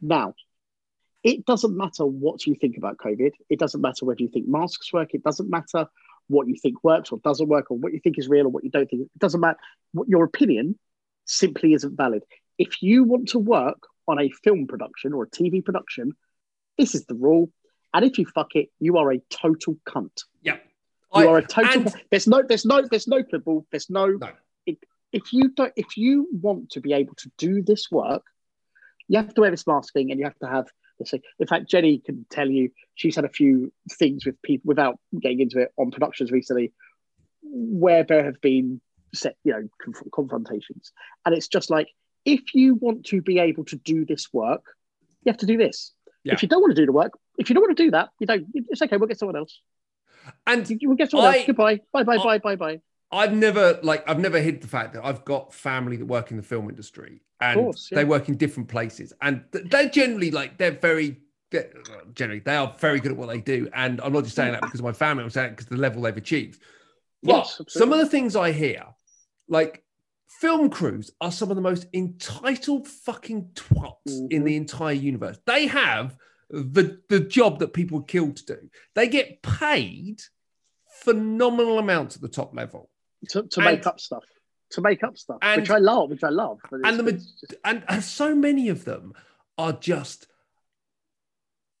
[0.00, 0.34] Now
[1.24, 3.32] it doesn't matter what you think about covid.
[3.50, 5.14] It doesn't matter whether you think masks work.
[5.14, 5.88] It doesn't matter
[6.28, 8.64] what you think works or doesn't work or what you think is real or what
[8.64, 9.02] you don't think.
[9.02, 9.58] It doesn't matter.
[9.92, 10.78] What your opinion
[11.24, 12.22] simply isn't valid.
[12.58, 16.12] If you want to work on a film production or a tv production
[16.78, 17.50] this is the rule.
[17.94, 20.24] And if you fuck it, you are a total cunt.
[20.42, 20.56] yeah
[21.14, 21.82] You I- are a total.
[21.84, 22.42] and- there's no.
[22.46, 22.82] There's no.
[22.82, 23.66] There's no quibble.
[23.70, 24.06] There's no.
[24.08, 24.28] No.
[24.66, 24.76] If,
[25.10, 28.24] if you don't, if you want to be able to do this work,
[29.08, 30.66] you have to wear this mask thing, and you have to have
[30.98, 31.12] this.
[31.12, 31.22] thing.
[31.38, 35.40] In fact, Jenny can tell you she's had a few things with people without getting
[35.40, 36.74] into it on productions recently,
[37.42, 38.82] where there have been
[39.14, 40.92] set, you know, conf- confrontations,
[41.24, 41.88] and it's just like
[42.26, 44.62] if you want to be able to do this work,
[45.24, 45.92] you have to do this.
[46.24, 46.34] Yeah.
[46.34, 48.10] If you don't want to do the work, if you don't want to do that,
[48.18, 48.46] you don't.
[48.52, 48.96] It's okay.
[48.98, 49.60] We'll get someone else.
[50.46, 51.46] and You, will get someone I- else.
[51.46, 51.80] Goodbye.
[51.92, 52.02] Bye.
[52.02, 52.16] Bye.
[52.16, 52.38] I- Bye.
[52.38, 52.56] Bye.
[52.56, 52.80] Bye.
[53.12, 56.36] I've never like I've never hid the fact that I've got family that work in
[56.36, 57.98] the film industry and course, yeah.
[57.98, 61.20] they work in different places and they're generally like they're very
[61.52, 61.72] they're-
[62.14, 64.60] generally they are very good at what they do and I'm not just saying that
[64.60, 66.60] because of my family I'm saying it because of the level they've achieved.
[67.22, 67.78] But Yes, absolutely.
[67.78, 68.82] some of the things I hear
[69.48, 69.84] like
[70.28, 73.94] film crews are some of the most entitled fucking twats
[74.30, 74.44] in Mhm.
[74.44, 75.38] the entire universe.
[75.46, 76.16] They have
[76.50, 78.70] the the job that people kill to do.
[78.94, 80.22] They get paid
[81.02, 82.90] phenomenal amounts at the top level.
[83.30, 84.24] to, to and- make up stuff.
[84.70, 86.60] To make up stuff, and- which I love, which I love.
[86.70, 89.12] And the just- and, and so many of them
[89.58, 90.26] are just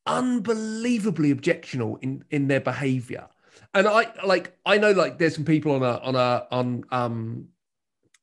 [0.06, 3.28] unbelievably objectionable in in their behavior
[3.74, 7.48] and i like i know like there's some people on a on a on um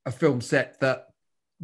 [0.06, 1.10] a film set that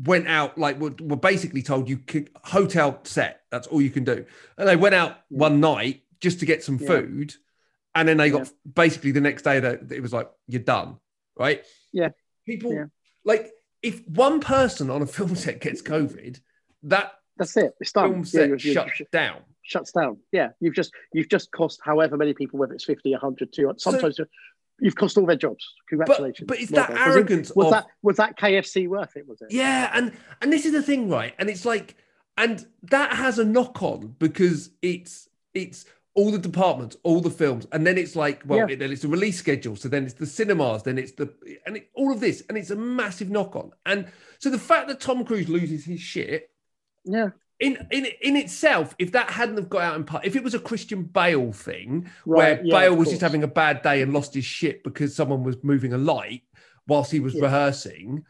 [0.04, 4.06] went out like were, were basically told you could hotel set that's all you can
[4.06, 4.26] do
[4.58, 5.38] and they went out Yeah.
[5.40, 6.88] one night just to get some Yeah.
[6.88, 7.34] food
[7.96, 8.52] and then they got Yeah.
[8.76, 10.98] basically the next day that it was like you're done
[11.38, 12.10] right Yeah.
[12.46, 12.90] people
[13.26, 16.40] like if one person on a film set gets covid
[16.84, 17.74] that that's it.
[17.82, 18.12] It's done.
[18.12, 20.18] film set you're- you're- shuts down shuts down.
[20.32, 23.92] Yeah, you've just you've just cost however many people, whether it's 50, 100, 200, So-
[23.92, 24.20] sometimes
[24.82, 25.66] you've cost all their jobs.
[25.90, 26.48] Congratulations.
[26.48, 26.98] but it's Well that done.
[27.08, 29.28] Was it- arrogance Was of- that was that KFC worth it?
[29.28, 29.52] Was it?
[29.52, 30.12] Yeah, and
[30.42, 31.34] and this is the thing, right?
[31.40, 31.96] And it's like,
[32.38, 37.66] and that has a knock on because it's it's all the departments, all the films,
[37.72, 38.76] and then it's like, well, Yeah.
[38.76, 41.34] then it's the release schedule, so then it's the cinemas, then it's the
[41.66, 43.72] and it, all of this, and it's a massive knock on.
[43.86, 44.08] And
[44.40, 46.50] so the fact that Tom Cruise loses his shit
[47.06, 47.30] Yeah.
[47.60, 50.54] In in in itself, if that hadn't have got out in part, if it was
[50.54, 54.14] a Christian Bale thing Right, where yeah, Bale was just having a bad day and
[54.14, 56.44] lost his shit because someone was moving a light
[56.88, 57.44] whilst he was Yeah.
[57.44, 58.24] rehearsing,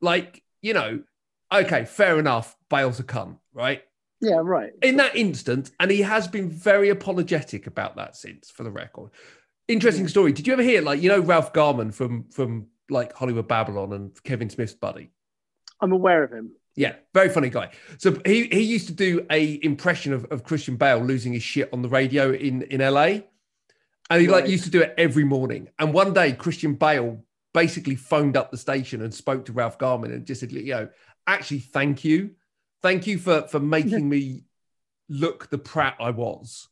[0.00, 1.02] like you know,
[1.52, 2.56] okay, fair enough.
[2.68, 3.82] Bale's a cunt, right?
[4.20, 4.40] Yeah.
[4.42, 4.72] Right.
[4.82, 9.10] In that instance, and he has been very apologetic about that since, for the record.
[9.68, 10.10] Interesting Yeah.
[10.10, 10.32] story.
[10.32, 14.22] Did you ever hear, like, you know, Ralph Garman from from like Hollywood Babble-On and
[14.24, 15.10] Kevin Smith's buddy?
[15.80, 16.50] I'm aware of him.
[16.78, 17.70] Yeah, very funny guy.
[17.98, 21.68] So he he used to do a impression of, of Christian Bale losing his shit
[21.72, 23.08] on the radio in in LA,
[24.10, 25.68] and he like used to do it every morning.
[25.80, 30.12] And one day, Christian Bale basically phoned up the station and spoke to Ralph Garman
[30.12, 30.88] and just said, you know,
[31.26, 32.36] actually, thank you,
[32.80, 34.44] thank you for for making me
[35.08, 36.68] look the prat I was.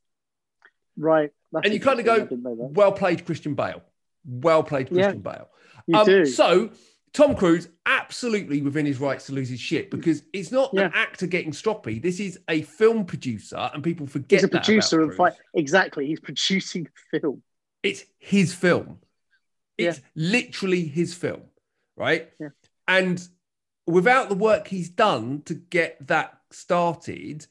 [0.97, 1.33] Right.
[1.65, 2.71] And you kind of go, I didn't know that.
[2.73, 3.83] well played, Christian Bale.
[4.25, 5.03] Well played, Yeah.
[5.05, 5.49] Christian Bale.
[5.89, 6.27] You Um, do.
[6.27, 6.71] So
[7.13, 11.27] Tom Cruise absolutely within his rights to lose his shit because it's not an actor
[11.27, 12.01] getting stroppy.
[12.03, 15.33] This is a film producer, and people forget He's a producer of fight.
[15.55, 16.07] Exactly.
[16.07, 17.43] He's producing the film.
[17.83, 18.99] It's his film.
[19.79, 21.43] It's literally his film,
[21.97, 22.31] right?
[22.41, 22.49] Yeah.
[22.89, 23.27] And
[23.87, 27.47] without the work he's done to get that started,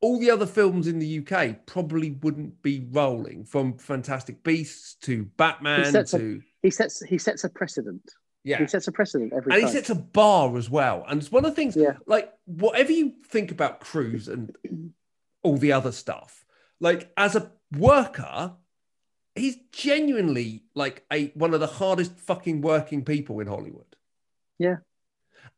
[0.00, 5.24] all the other films in the UK probably wouldn't be rolling from Fantastic Beasts to
[5.36, 8.02] Batman a- to He sets he sets a precedent.
[8.48, 8.58] Yeah.
[8.58, 11.04] He sets a precedent every and he sets a bar as well.
[11.06, 11.96] And it's one of the things, Yeah.
[12.06, 14.56] like whatever you think about Cruise and
[15.42, 16.44] all the other stuff,
[16.80, 18.54] like as a worker,
[19.34, 23.96] he's genuinely like a one of the hardest fucking working people in Hollywood.
[24.58, 24.76] Yeah.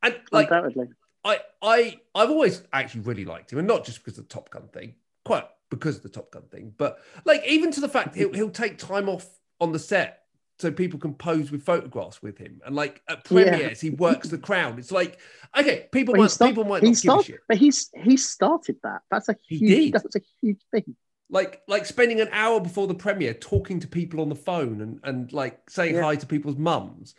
[0.02, 0.88] And like Undoubtedly.
[1.24, 4.50] I I I've always actually really liked him, and not just because of the Top
[4.50, 8.14] Gun thing, quite because of the Top Gun thing, but like even to the fact
[8.16, 9.28] he'll he'll take time off
[9.60, 10.19] on the set
[10.60, 13.22] so people can pose with photographs with him, and like at Yeah.
[13.22, 14.78] premieres he works the crowd.
[14.78, 15.18] It's like
[15.58, 17.40] okay, people he might start- people might he not give a shit.
[17.48, 19.02] But he's he started that.
[19.10, 19.70] That's a He huge.
[19.70, 19.92] did.
[19.94, 20.96] That's a huge thing.
[21.30, 25.00] Like like spending an hour before the premiere talking to people on the phone and
[25.04, 26.02] and like saying Yeah.
[26.02, 27.14] hi to people's mums.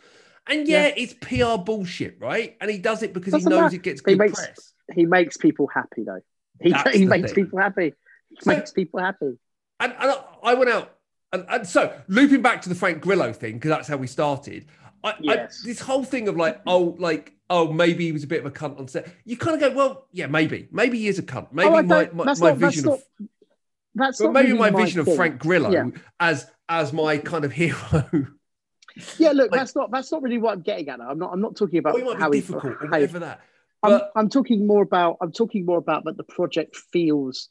[0.46, 2.56] And yeah, it's PR bullshit, right?
[2.60, 3.76] And he does it because Doesn't he knows matter.
[3.76, 4.72] it gets He good makes- press.
[4.92, 6.20] He makes people happy though.
[6.60, 7.44] He, he makes thing.
[7.44, 7.94] people happy.
[8.28, 9.38] He So- makes people happy.
[9.80, 10.94] And, and I- I went out,
[11.32, 14.66] and, and so looping back to the Frank Grillo thing because that's how we started.
[15.04, 15.62] I, Yes.
[15.64, 18.46] I, this whole thing of like, oh, like, oh, maybe he was a bit of
[18.46, 19.08] a cunt on set.
[19.24, 21.48] You kind of go, well, yeah, maybe, maybe he is a cunt.
[21.52, 23.02] Maybe Oh, I my don't- my, that's my not- that's vision of,
[23.94, 25.16] That's but not maybe really my vision of thing.
[25.16, 25.86] Frank Grillo Yeah.
[26.20, 27.76] as as my kind of hero.
[29.18, 31.00] Yeah, look, like- that's not that's not really what I'm getting at.
[31.00, 33.18] I'm not I'm not talking about or he might how be he- how he- whatever
[33.20, 33.40] that.
[33.82, 37.48] I'm, I'm talking more about I'm talking more about that the project feels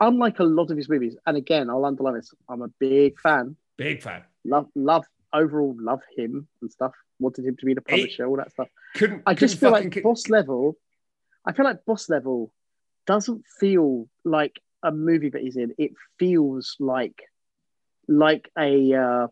[0.00, 1.16] unlike a lot of his movies.
[1.26, 2.32] And again, I'll underline this.
[2.48, 3.56] I'm a big fan.
[3.76, 4.22] big fan.
[4.44, 6.92] Love love overall love him and stuff.
[7.18, 8.68] Wanted him to be the Punisher, all that stuff.
[8.96, 10.76] Couldn't I just couldn't feel like kick- boss level.
[11.44, 12.52] I feel like boss level
[13.06, 15.74] doesn't feel like a movie that he's in.
[15.78, 17.22] It feels like
[18.08, 19.26] like a uh,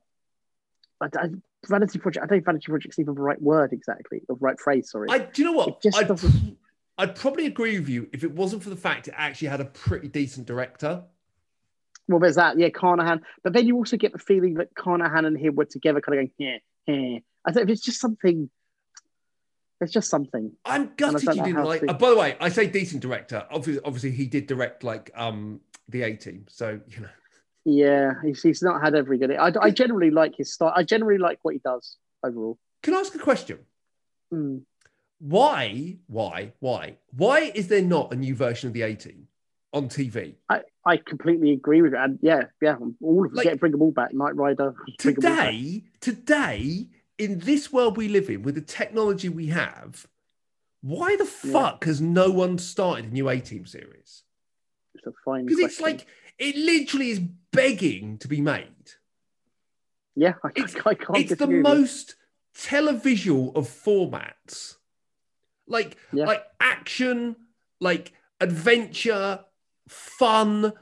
[1.01, 1.29] I, I,
[1.67, 2.23] vanity project.
[2.23, 4.91] I don't think vanity project's even the right word exactly, the right phrase.
[4.91, 5.09] Sorry.
[5.11, 5.69] I do you know what?
[5.69, 6.58] It just I'd, doesn't-
[6.99, 9.65] I'd probably agree with you if it wasn't for the fact it actually had a
[9.65, 11.05] pretty decent director.
[12.09, 13.23] Well, there's that, yeah, Carnahan.
[13.45, 16.25] But then you also get the feeling that Carnahan and him were together, kind of
[16.25, 17.19] going, yeah, yeah.
[17.45, 18.51] I think it's just something.
[19.81, 20.53] It's just something.
[20.65, 21.83] I'm gutted you didn't like.
[21.83, 23.47] to- uh, by the way, I say decent director.
[23.51, 26.47] Obviously, obviously, he did direct like um the A Team.
[26.49, 27.09] So you know,
[27.65, 29.37] Yeah, he's, he's not had every good.
[29.37, 30.73] I, I generally like his style.
[30.75, 32.59] I generally like what he does overall.
[32.83, 33.61] can I ask a question?
[34.35, 34.63] Mm.
[35.21, 39.27] Why, why, why, why is there not a new version of the A Team
[39.73, 41.99] on TV I, I completely agree with it.
[41.99, 43.33] And yeah, yeah, all of.
[43.33, 44.15] Like- Get bring them all back.
[44.15, 44.75] Knight Rider.
[44.99, 45.85] today?
[46.01, 50.07] Today, in this world we live in, with the technology we have,
[50.81, 51.53] why the Yeah.
[51.53, 54.23] fuck has no one started a new A Team series?
[54.95, 55.47] It's a fine.
[55.47, 56.07] Because it's like
[56.39, 57.19] it literally is
[57.53, 58.93] begging to be made.
[60.15, 61.19] yeah, I, it's- I can't.
[61.19, 61.61] it's the you.
[61.61, 62.15] most
[62.57, 64.77] televisual of formats
[65.69, 66.25] like Yeah.
[66.27, 67.37] like action
[67.81, 69.41] like adventure
[69.89, 70.73] fun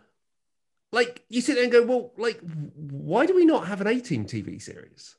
[0.93, 4.25] like you sit there and go well like why do we not have an A-team
[4.25, 5.17] tv series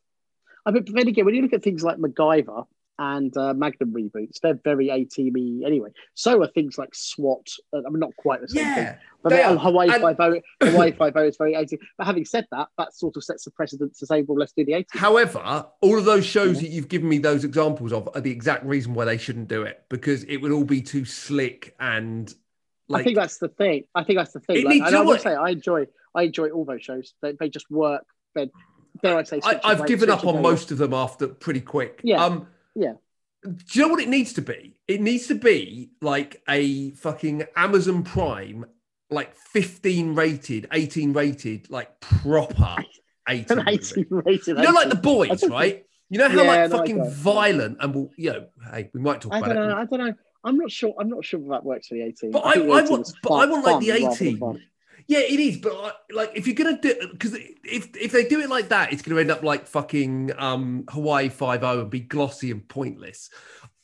[0.66, 2.68] I mean, but then again, when you look at things like MacGyver
[3.00, 5.90] and uh, Magnum reboots, they're very A teamy anyway.
[6.16, 7.48] So are things like SWAT.
[7.74, 9.58] uh, I mean, not quite the same thing, yeah but they are.
[9.58, 10.40] Hawaii And- Five O.
[10.66, 11.80] Hawaii Five O is very A team.
[11.98, 14.64] But having said that, that sort of sets the precedent to say, well, let's do
[14.64, 14.86] the A team.
[15.02, 16.62] however all of those shows Yeah.
[16.70, 19.64] that you've given me those examples of are the exact reason why they shouldn't do
[19.64, 22.34] it because it would all be too slick and
[22.90, 23.84] like I think that's the thing.
[23.94, 24.64] I think that's the thing.
[24.64, 27.14] Like, I will say, I enjoy, I enjoy all those shows.
[27.22, 28.06] They, they just work.
[28.34, 28.50] They,
[29.04, 32.00] dare I say, I, I've given up on most of them after pretty quick.
[32.04, 32.24] Yeah.
[32.24, 32.94] Um, Yeah.
[33.44, 34.76] Do you know what it needs to be?
[34.88, 38.66] It needs to be like a fucking Amazon Prime,
[39.10, 42.76] like 15 rated, 18 rated, like proper
[43.30, 43.64] 18.
[43.68, 44.58] 18 rated.
[44.58, 45.84] You know, like the boys, right?
[46.10, 49.22] You know how Yeah, like no, fucking violent and we'll, you know, hey, we might
[49.22, 49.68] talk I about don't it.
[49.68, 49.78] know.
[49.78, 50.14] I don't know.
[50.44, 50.94] I'm not sure.
[51.00, 52.32] I'm not sure if that works for the 18.
[52.32, 54.38] But I, the I want, but fun- I want like the eighteen.
[54.38, 54.62] fun.
[55.08, 55.58] Yeah, it is.
[55.58, 58.92] But like, like if you're gonna do, because if if they do it like that,
[58.92, 63.30] it's gonna end up like fucking um Hawaii Five O and be glossy and pointless.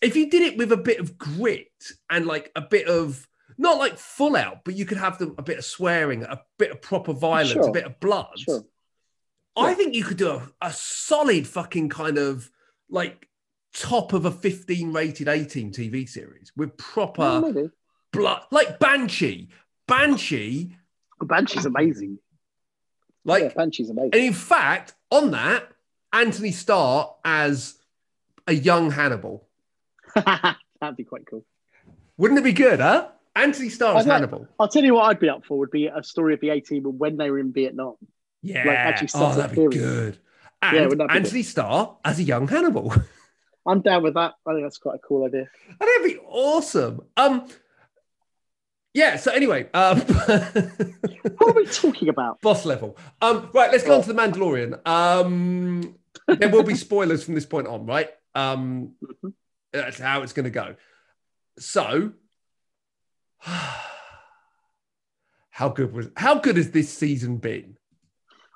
[0.02, 1.72] If you did it with a bit of grit
[2.10, 3.26] and like a bit of
[3.58, 6.72] not like full out, but you could have them a bit of swearing, a bit
[6.72, 8.38] of proper violence, a bit of blood.
[8.38, 8.64] Sure.
[9.56, 9.76] I Yeah.
[9.76, 12.50] think you could do a, a solid fucking kind of
[12.90, 13.30] like
[13.74, 17.68] top of a 15 rated 18 TV series with proper Yeah,
[18.12, 19.50] blood, like Banshee.
[19.88, 20.76] Banshee,
[21.22, 22.20] Banshee's amazing.
[23.26, 24.12] like, yeah, Banshee's amazing.
[24.14, 25.68] and in fact, on that,
[26.12, 27.76] Antony Starr as
[28.48, 29.48] a young Hannibal.
[30.16, 31.46] That'd be quite cool.
[32.18, 33.10] Wouldn't it be good, huh?
[33.36, 34.48] Antony Starr as Hannibal.
[34.60, 36.60] I'll tell you what I'd be up for would be a story of the A
[36.60, 37.96] team when they were in Vietnam.
[38.42, 38.64] Yeah.
[38.66, 40.18] Like actually oh, that'd be good.
[40.62, 42.94] Yeah, And that be Antony Starr as a young Hannibal.
[43.66, 44.34] I'm down with that.
[44.46, 45.48] I think that's quite a cool idea.
[45.80, 47.02] That'd be awesome.
[47.16, 47.48] Um,
[48.94, 49.16] yeah.
[49.18, 52.42] So anyway, um, What are we talking about?
[52.42, 52.98] boss level.
[53.22, 53.72] Um, right.
[53.72, 53.98] Let's go Oh.
[53.98, 54.86] on to the Mandalorian.
[54.88, 55.96] Um,
[56.28, 58.10] there will be spoilers from this point on, right?
[58.36, 59.34] Um, Mhm.
[59.72, 60.76] that's how it's going to go.
[61.60, 62.12] So,
[65.50, 66.10] how good was?
[66.18, 67.78] How good has this season been?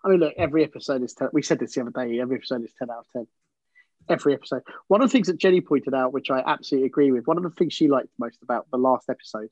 [0.04, 1.30] I mean, look, every episode is 10.
[1.34, 2.20] We said this the other day.
[2.20, 3.28] Every episode is 10 out of 10.
[4.10, 4.62] Every episode.
[4.88, 7.44] One of the things that Jenny pointed out, which I absolutely agree with, one of
[7.44, 9.50] the things she liked most about the last episode,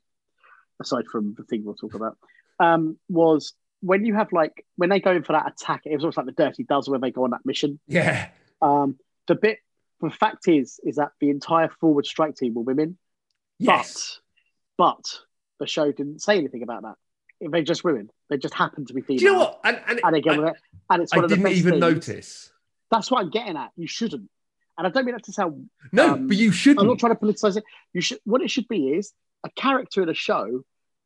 [0.81, 2.17] aside from the thing we'll talk about,
[2.59, 6.03] um, was when you have like, when they go in for that attack, it was
[6.03, 7.79] almost like the Dirty Dozen when they go on that mission.
[7.87, 8.29] Yeah.
[8.61, 9.59] Um, the bit,
[10.01, 12.97] the fact is, is that the entire forward strike team were women.
[13.59, 14.19] Yes.
[14.77, 15.19] But, but
[15.59, 16.95] the show didn't say anything about that.
[17.51, 18.09] They just women.
[18.29, 19.19] They just happened to be female.
[19.19, 19.59] Do you know what?
[19.63, 20.55] And, and And again, I, with it,
[20.89, 21.81] and it's I one of the didn't even things.
[21.81, 22.51] notice.
[22.91, 23.71] That's what I'm getting at.
[23.75, 24.29] You shouldn't.
[24.77, 25.69] And I don't mean that to sound.
[25.91, 26.81] No, Um, but you shouldn't.
[26.81, 27.63] I'm not trying to politicize it.
[27.93, 28.19] You should.
[28.25, 29.13] What it should be is
[29.45, 30.63] a character in a show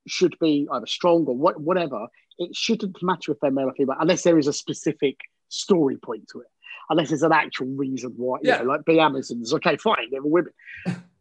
[0.07, 2.07] should be either strong or what, whatever.
[2.37, 5.17] It shouldn't matter if they're male or female, unless there is a specific
[5.49, 6.47] story point to it.
[6.89, 8.37] Unless there's an actual reason why.
[8.41, 8.57] You Yeah.
[8.59, 9.53] know, like the Amazons.
[9.53, 10.53] Okay, fine, they were women.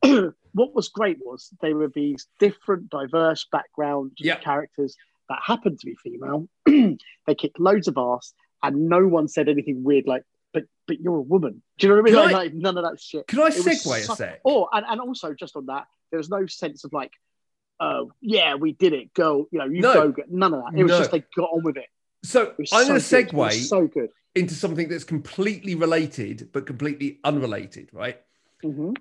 [0.54, 4.37] what was great was they were these different, diverse background Yeah.
[4.38, 4.96] characters
[5.28, 6.48] that happened to be female.
[6.66, 10.22] they kicked loads of ass, and no one said anything weird like,
[10.54, 12.14] "But but you're a woman." Do you know what I mean?
[12.24, 13.26] Like, I- like, none of that shit.
[13.26, 14.40] Can I It segue so- a sec?
[14.44, 17.12] Or and, and also just on that, there was no sense of like,
[17.80, 19.94] oh yeah, we did it, go, you know, you No.
[19.94, 20.12] go.
[20.12, 20.78] Get, none of that.
[20.78, 20.98] It was No.
[20.98, 21.86] just they got on with it.
[22.24, 23.28] So It I'm going to so good.
[23.28, 24.10] It segue so good.
[24.34, 28.20] into something that's completely related but completely unrelated, right?
[28.62, 28.92] hmm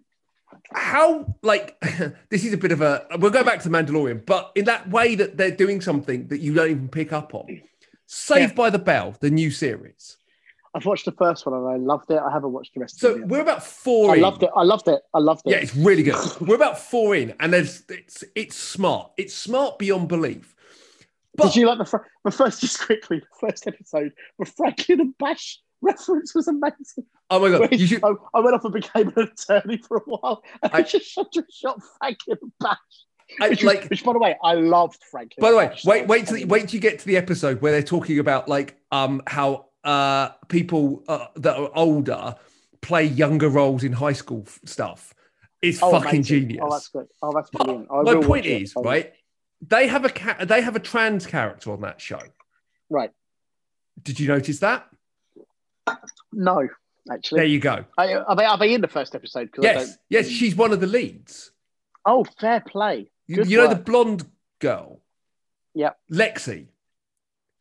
[0.71, 1.79] How like
[2.29, 4.89] this is a bit of a we'll go back to the Mandalorian, but in that
[4.89, 7.61] way that they're doing something that you don't even pick up on.
[8.05, 8.55] Saved Yeah.
[8.55, 10.16] by the Bell, the new series.
[10.77, 12.19] I've watched the first one and I loved it.
[12.19, 13.27] I haven't watched the rest So of it.
[13.27, 14.21] we're about four I in.
[14.21, 14.51] loved it.
[14.55, 15.01] I loved it.
[15.13, 15.51] I loved it.
[15.51, 16.15] Yeah, it's really good.
[16.41, 19.11] We're about four in, and there's it's it's smart.
[19.17, 20.53] It's smart beyond belief.
[21.35, 24.99] But Did you like the, fir- the first, just quickly, the first episode, the Franklin
[25.01, 27.05] and Bash reference was amazing.
[27.29, 30.01] oh my god, you should I, I went off and became an attorney for a
[30.01, 30.43] while.
[30.63, 32.77] And I, I- just shot, just shot Franklin and Bash.
[33.41, 35.41] I, Which, like which, by the way, I loved Franklin.
[35.41, 35.83] By the way, Bash.
[35.85, 38.77] wait, wait till wait till you get to the episode where they're talking about like
[38.91, 42.35] um how uh people uh, that are older
[42.81, 45.13] play younger roles in high school f- stuff.
[45.61, 46.23] It's Oh, fucking amazing.
[46.49, 46.61] genius.
[46.63, 47.07] Oh, that's good.
[47.21, 47.87] Oh, that's brilliant.
[47.89, 48.61] My point is, it.
[48.63, 49.13] is, right?
[49.61, 52.19] They have a ca- they have a trans character on that show.
[52.89, 53.11] Right.
[54.01, 54.87] Did you notice that?
[56.31, 56.67] No,
[57.11, 57.39] actually.
[57.39, 57.85] There you go.
[57.97, 59.49] I, are, they, are they in the first episode?
[59.59, 61.51] Yes, yes, she's one of the leads.
[62.05, 63.09] Oh, fair play.
[63.25, 64.25] You, Good you know the blonde
[64.59, 65.01] girl.
[65.73, 65.97] Yep.
[66.11, 66.67] Lexi.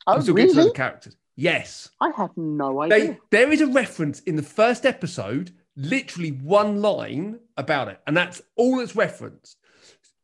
[0.07, 0.71] Oh, I'm still getting to know really?
[0.71, 1.17] the characters.
[1.37, 1.91] Yes.
[2.01, 2.99] I have no idea.
[2.99, 8.17] They, there is a reference in the first episode, literally one line about it, and
[8.17, 9.59] that's all it's referenced.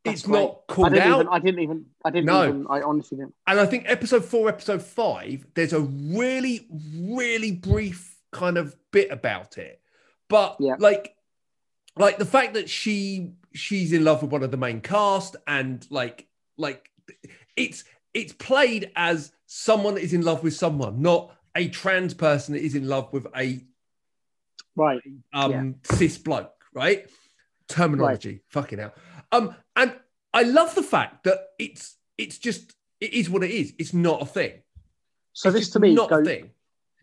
[0.03, 0.41] That's it's great.
[0.41, 1.27] not I called didn't out, even.
[1.33, 1.85] I didn't even.
[2.03, 2.43] I didn't No.
[2.47, 2.67] even.
[2.69, 3.35] I honestly didn't.
[3.47, 6.67] and I think episode four, episode five, there's a really,
[6.99, 9.79] really brief kind of bit about it,
[10.29, 10.75] but Yeah.
[10.79, 11.15] like,
[11.95, 15.85] like the fact that she she's in love with one of the main cast, and
[15.91, 16.89] like, like
[17.55, 17.83] it's
[18.15, 22.63] it's played as someone that is in love with someone, not a trans person that
[22.63, 23.61] is in love with a
[24.75, 24.99] Right.
[25.31, 27.07] um cis bloke, right?
[27.67, 28.93] Terminology, fucking hell.
[29.31, 29.93] Um, and
[30.33, 33.73] I love the fact that it's it's just it is what it is.
[33.77, 34.63] It's not a thing.
[35.33, 36.25] So It's this to me not goes.
[36.25, 36.49] thing.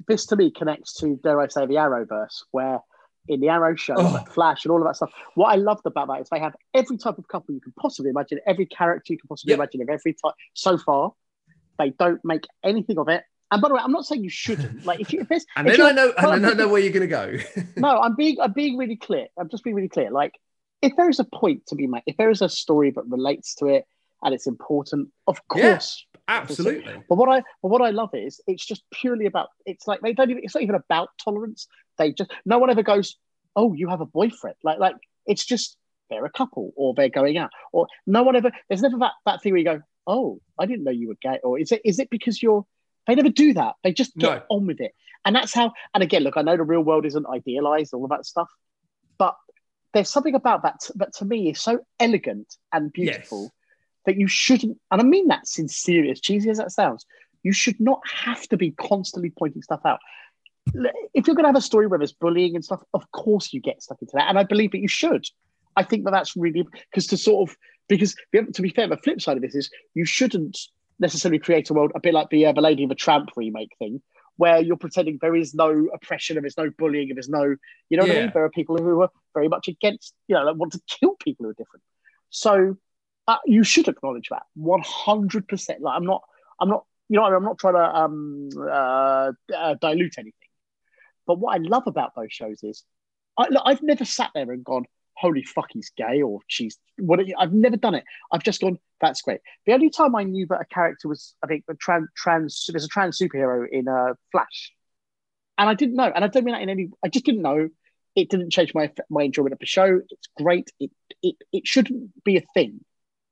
[0.09, 2.81] This to me connects to dare I say the Arrowverse, where
[3.29, 4.25] in the Arrow show, Oh.
[4.33, 5.13] Flash and all of that stuff.
[5.35, 8.11] What I loved about that is they have every type of couple you can possibly
[8.11, 9.59] imagine, every character you can possibly Yep.
[9.59, 10.35] imagine of every type.
[10.55, 11.13] So far,
[11.81, 13.25] they don't make anything of it.
[13.51, 14.85] And by the way, I'm not saying you shouldn't.
[14.87, 16.81] Like if you if there's And if then I know, and then I know where
[16.81, 17.37] you're gonna go.
[17.77, 19.27] no, I'm being I'm being really clear.
[19.39, 20.11] I'm just being really clear.
[20.11, 20.35] Like,
[20.83, 23.55] if there is a point to be made, if there is a story that relates
[23.57, 23.85] to it
[24.23, 25.73] and it's important, of Yeah.
[25.73, 26.07] course.
[26.29, 26.95] Absolutely.
[27.09, 30.13] But what I but what I love is it's just purely about it's like they
[30.13, 31.67] don't even it's not even about tolerance.
[31.99, 33.17] They just no one ever goes,
[33.57, 34.55] Oh, you have a boyfriend.
[34.63, 34.95] Like like
[35.27, 35.77] it's just
[36.09, 37.51] they're a couple or they're going out.
[37.73, 40.85] Or no one ever there's never that, that thing where you go, Oh, I didn't
[40.85, 41.39] know you were gay.
[41.43, 42.67] Or is it is it because you're
[43.07, 43.75] they never do that.
[43.83, 44.93] They just get on with it.
[45.25, 48.11] And that's how and again, look, I know the real world isn't idealized, all of
[48.11, 48.51] that stuff,
[49.19, 49.37] but
[49.93, 53.51] there's something about that that to me is so elegant and beautiful Yes.
[54.07, 57.05] that you shouldn't, and I mean that sincerely, as cheesy as that sounds,
[57.43, 59.99] you should not have to be constantly pointing stuff out.
[61.15, 63.61] if you're going to have a story where there's bullying and stuff, of course you
[63.61, 65.27] get stuck into that, and I believe that you should.
[65.77, 67.57] I think that that's really because to sort of
[67.99, 70.59] because to be fair, the flip side of this is you shouldn't
[70.99, 73.75] necessarily create a world a bit like the uh, the Lady of a Tramp remake
[73.79, 74.01] thing,
[74.37, 77.57] where you're pretending there is no oppression, and there's no bullying, and there's no,
[77.91, 78.31] you know what I mean?
[78.33, 81.45] There are people who are very much against, you know, that want to kill people
[81.45, 81.83] who are different.
[82.31, 82.77] So
[83.29, 85.47] uh, you should acknowledge that 100.
[85.49, 86.23] percent Like I'm not,
[86.59, 90.33] I'm not, you know, I'm not trying to um, uh, uh, dilute anything.
[91.27, 92.83] But what I love about those shows is,
[93.37, 94.85] I, look, I've never sat there and gone,
[95.21, 97.21] holy fuck, he's gay or she's what.
[97.39, 98.05] I've never done it.
[98.33, 99.41] I've just gone, that's great.
[99.67, 102.85] The only time I knew that a character was, I think, a trans, trans there's
[102.85, 104.73] a trans superhero in uh, Flash,
[105.59, 106.89] and I didn't know, and I don't mean that in any.
[107.05, 107.69] I just didn't know.
[108.17, 110.01] It didn't change my my enjoyment of the show.
[110.09, 110.71] It's great.
[110.81, 110.91] It
[111.23, 112.81] it it shouldn't be a thing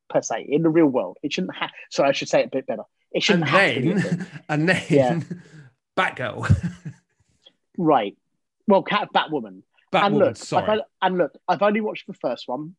[0.09, 1.19] per se in the real world.
[1.23, 1.71] It shouldn't have.
[1.91, 2.85] So I should say it a bit better.
[3.11, 5.21] It shouldn't and have then, And then, yeah.
[5.97, 6.73] Batgirl.
[7.79, 8.17] right.
[8.67, 9.63] Well, Cat Batwoman.
[9.93, 10.81] Batwoman, and look, sorry.
[11.03, 12.75] and look, I've only watched the first one,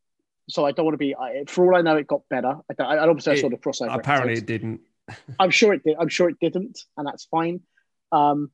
[0.47, 1.15] so I don't want to be.
[1.15, 2.55] I, for all I know, it got better.
[2.69, 3.95] I, don't I don't obviously I saw the crossover.
[3.95, 4.43] Apparently, episodes.
[4.43, 4.81] it didn't.
[5.39, 5.95] I'm sure it did.
[5.99, 7.61] I'm sure it didn't, and that's fine.
[8.11, 8.51] Um,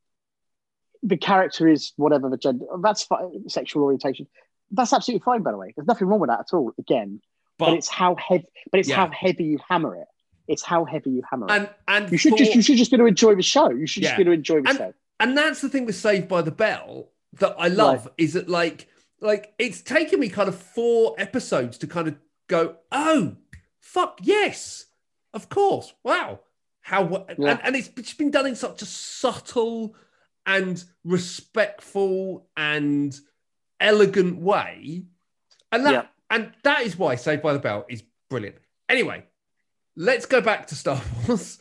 [1.04, 2.66] the character is whatever the gender.
[2.82, 3.48] That's fine.
[3.50, 4.28] Sexual orientation.
[4.72, 5.44] That's absolutely fine.
[5.44, 6.74] By the way, there's nothing wrong with that at all.
[6.80, 7.22] Again,
[7.58, 8.48] but, but it's how heavy.
[8.72, 8.96] But it's yeah.
[8.96, 10.08] how heavy you hammer it.
[10.48, 11.76] It's how heavy you hammer and, it.
[11.88, 13.70] And you should for, just you should just be to enjoy the show.
[13.70, 14.10] You should yeah.
[14.10, 14.94] just be to enjoy the and, show.
[15.20, 17.10] And that's the thing with Saved by the Bell
[17.40, 18.14] that I love right.
[18.18, 18.88] is that like
[19.22, 22.16] like it's taken me kind of four episodes to kind of
[22.48, 23.36] go, oh,
[23.80, 24.86] fuck yes,
[25.34, 26.40] of course, wow,
[26.82, 27.52] how yeah.
[27.52, 29.96] and, and it's, it's been done in such a subtle
[30.46, 33.18] and respectful and
[33.80, 35.04] elegant way,
[35.72, 36.06] and that yeah.
[36.30, 38.58] and that is why Saved by the Bell is brilliant.
[38.88, 39.26] Anyway,
[39.96, 41.60] let's go back to Star Wars.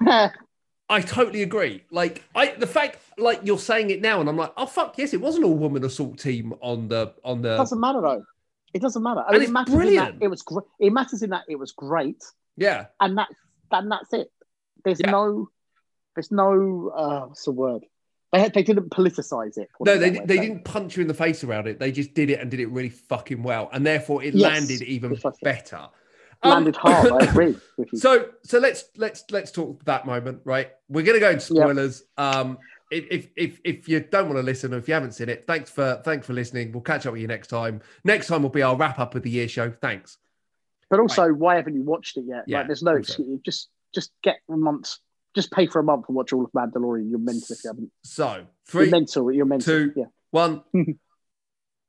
[0.88, 1.82] I totally agree.
[1.90, 5.12] Like I the fact like you're saying it now and I'm like, oh fuck, yes,
[5.14, 8.24] it was an all woman assault team on the on the it doesn't matter though.
[8.74, 9.20] It doesn't matter.
[9.20, 10.08] I and mean, it's it matters brilliant.
[10.14, 10.64] in that it was great.
[10.78, 12.22] It matters in that it was great.
[12.56, 12.86] Yeah.
[13.00, 13.34] And that's
[13.72, 14.30] and that's it.
[14.84, 15.10] There's Yeah.
[15.10, 15.48] no
[16.14, 17.82] there's no uh what's the word?
[18.32, 19.68] They had, they didn't politicize it.
[19.80, 21.78] No, they, that they didn't punch you in the face around it.
[21.78, 23.70] They just did it and did it really fucking well.
[23.72, 25.38] And therefore it Yes, landed even precisely.
[25.42, 25.88] better.
[26.52, 27.12] Um, hard.
[27.12, 27.56] I agree.
[27.94, 30.70] So so let's let's let's talk that moment, right?
[30.88, 32.04] We're gonna go into spoilers.
[32.16, 32.58] Um
[32.90, 35.70] if, if if you don't want to listen or if you haven't seen it, thanks
[35.70, 36.72] for thanks for listening.
[36.72, 37.82] We'll catch up with you next time.
[38.04, 39.70] Next time will be our wrap up of the year show.
[39.70, 40.18] Thanks.
[40.88, 42.44] But also, why haven't you watched it yet?
[42.46, 43.40] Yeah, like, there's no excuse.
[43.44, 44.94] Just just get a month.
[45.34, 47.10] Just pay for a month and watch all of Mandalorian.
[47.10, 47.90] You're mental if you haven't.
[48.04, 49.32] So You're three, mental.
[49.32, 49.74] You're mental.
[49.74, 50.04] two, yeah.
[50.30, 50.62] one.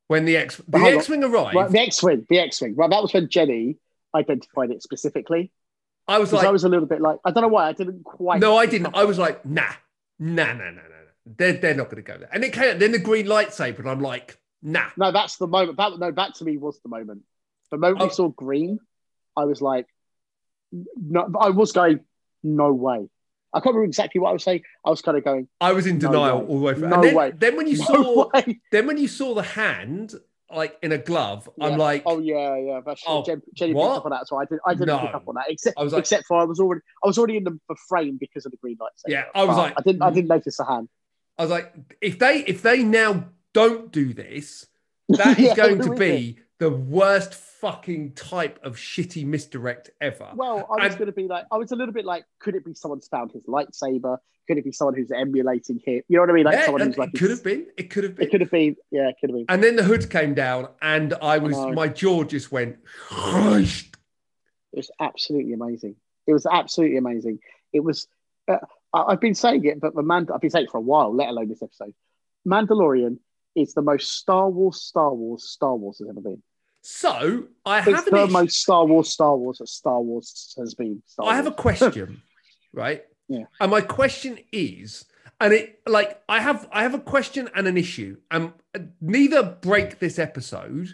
[0.08, 1.00] when the X the But hold on.
[1.00, 2.26] X Wing arrived, Right, the X-wing.
[2.30, 2.76] The X-wing.
[2.76, 3.78] Right, that was when Jenny
[4.16, 5.52] identified it specifically.
[6.08, 8.04] I was like, I was a little bit like, I don't know why I didn't
[8.04, 8.40] quite.
[8.40, 8.96] No, I didn't.
[8.96, 9.64] I was like, nah,
[10.20, 10.82] nah, nah, nah, nah, nah.
[11.26, 12.30] They're, they're not going to go there.
[12.32, 14.86] And it came, then the green lightsaber, and I'm like, nah.
[14.96, 15.78] No, that's the moment.
[15.78, 17.24] That no, that to me was the moment.
[17.72, 18.06] The moment Oh.
[18.06, 18.80] we saw green,
[19.36, 19.86] I was like,
[20.72, 21.30] no.
[21.40, 22.00] I was going,
[22.44, 23.10] no way.
[23.54, 24.62] I can't remember exactly what I was saying.
[24.86, 26.46] I was kind of going, I was in denial way.
[26.48, 26.90] all the way through.
[26.90, 27.32] No then, way.
[27.36, 28.62] then when you no saw, way.
[28.72, 30.14] then when you saw the hand,
[30.52, 32.82] like in a glove, I'm like, oh yeah, yeah.
[32.86, 34.60] That's Oh, Jen, Jenny picked up on that, so I did.
[34.66, 35.00] I didn't No.
[35.00, 37.18] pick up on that, except I was like- except for I was already I was
[37.18, 38.92] already in the, the frame because of the green light.
[39.08, 40.14] Yeah, I was like- I didn't I mm.
[40.16, 40.90] didn't notice the hand.
[41.38, 44.68] I was like, if they if they now don't do this,
[45.10, 50.30] that is Yeah, going to be the worst fucking type of shitty misdirect ever.
[50.36, 52.56] Well, I was And- going to be like, I was a little bit like, could
[52.56, 54.18] it be someone's found his lightsaber?
[54.48, 56.02] Could it be someone who's emulating him?
[56.08, 56.46] You know what I mean?
[56.46, 57.68] Like yeah, someone who's like, it could have been.
[57.78, 58.26] It could have been.
[58.28, 58.76] It could have been.
[58.92, 59.46] Yeah, it could have been.
[59.50, 61.74] And then the hood came down, and I was know.
[61.74, 62.78] my jaw just went.
[63.12, 63.84] It
[64.74, 65.96] was absolutely amazing.
[66.28, 67.40] It was absolutely amazing.
[67.74, 68.08] It was.
[68.48, 68.58] Uh,
[68.94, 70.28] I've been saying it, but the man.
[70.34, 71.94] I've been saying it for a while, let alone this episode.
[72.48, 73.18] Mandalorian
[73.56, 76.42] is the most Star Wars, Star Wars, Star Wars has ever been.
[76.90, 78.32] So I It's have an the issue.
[78.32, 81.04] most Star Wars, Star Wars Star Wars has been.
[81.06, 82.22] Star I have a question,
[82.74, 83.04] right?
[83.28, 83.44] Yeah.
[83.60, 85.04] And my question is,
[85.42, 88.16] and it like I have I have a question and an issue.
[88.32, 88.54] and
[89.02, 90.94] neither break this episode,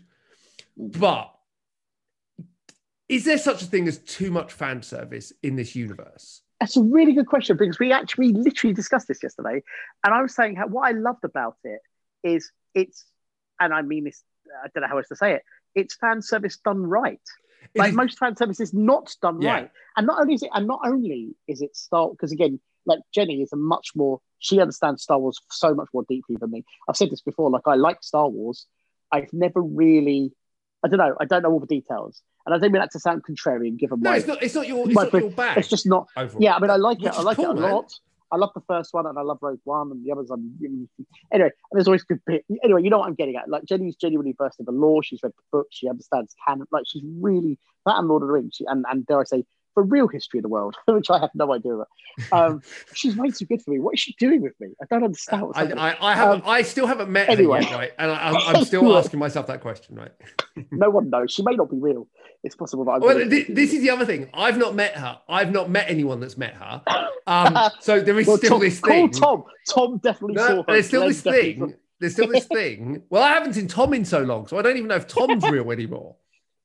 [0.80, 1.00] mm.
[1.00, 1.32] but
[3.08, 6.42] is there such a thing as too much fan service in this universe?
[6.60, 9.62] That's a really good question because we actually literally discussed this yesterday,
[10.04, 11.82] and I was saying how what I loved about it
[12.24, 13.06] is it's,
[13.60, 14.24] and I mean this,
[14.64, 15.44] I don't know how else to say it.
[15.76, 17.20] It's fan service done right.
[17.76, 19.54] Like is- most fan service is not done Yeah.
[19.54, 23.00] right, and not only is it, and not only is it Star because again, like
[23.14, 26.66] Jenny is a much more she understands Star Wars so much more deeply than me.
[26.88, 27.50] I've said this before.
[27.50, 28.68] Like I like Star Wars.
[29.12, 30.32] I've never really,
[30.84, 31.16] I don't know.
[31.20, 34.02] I don't know all the details, and I don't mean that to sound contrarian, given
[34.02, 34.44] no, my it's not.
[34.44, 34.86] It's not your.
[34.88, 35.58] It's not your bag.
[35.58, 36.42] it's just not overall.
[36.44, 37.18] yeah, I mean, I like Which it.
[37.18, 37.72] I like cool, it a man.
[37.72, 37.94] lot.
[38.34, 40.32] I love the first one and I love Rogue One and the others.
[40.32, 40.88] I'm anyway.
[41.32, 42.44] and There's always good bit.
[42.64, 43.48] Anyway, you know what I'm getting at.
[43.48, 45.04] Like Jenny's genuinely versed in the lore.
[45.04, 45.68] She's read the book.
[45.70, 46.66] She understands canon.
[46.72, 48.56] Like she's really that and Lord of the Rings.
[48.56, 51.32] She, and and dare I say for real history of the world, which I have
[51.36, 51.88] no idea about.
[52.32, 52.62] Um,
[52.94, 53.80] she's way too good for me.
[53.80, 54.70] What is she doing with me?
[54.82, 55.44] I don't understand.
[55.44, 55.64] What's I.
[55.64, 56.42] I, I haven't.
[56.44, 57.62] Um, I still haven't met anyway.
[57.62, 57.92] yet, right?
[58.00, 60.12] And I, I'm still asking myself that question, right?
[60.72, 61.32] no one knows.
[61.32, 62.08] She may not be real.
[62.44, 63.02] It's possible that I'm.
[63.02, 64.30] Well, thi- this is the other thing.
[64.34, 65.20] I've not met her.
[65.30, 66.82] I've not met anyone that's met her.
[67.26, 69.12] Um, so there is Well, still Tom, this call thing.
[69.12, 69.44] Tom.
[69.70, 70.64] Tom definitely saw her.
[70.68, 71.60] there's still Glenn this thing.
[71.60, 73.04] saw- There's still this thing.
[73.10, 75.44] Well, I haven't seen Tom in so long, so I don't even know if Tom's
[75.50, 76.16] real anymore.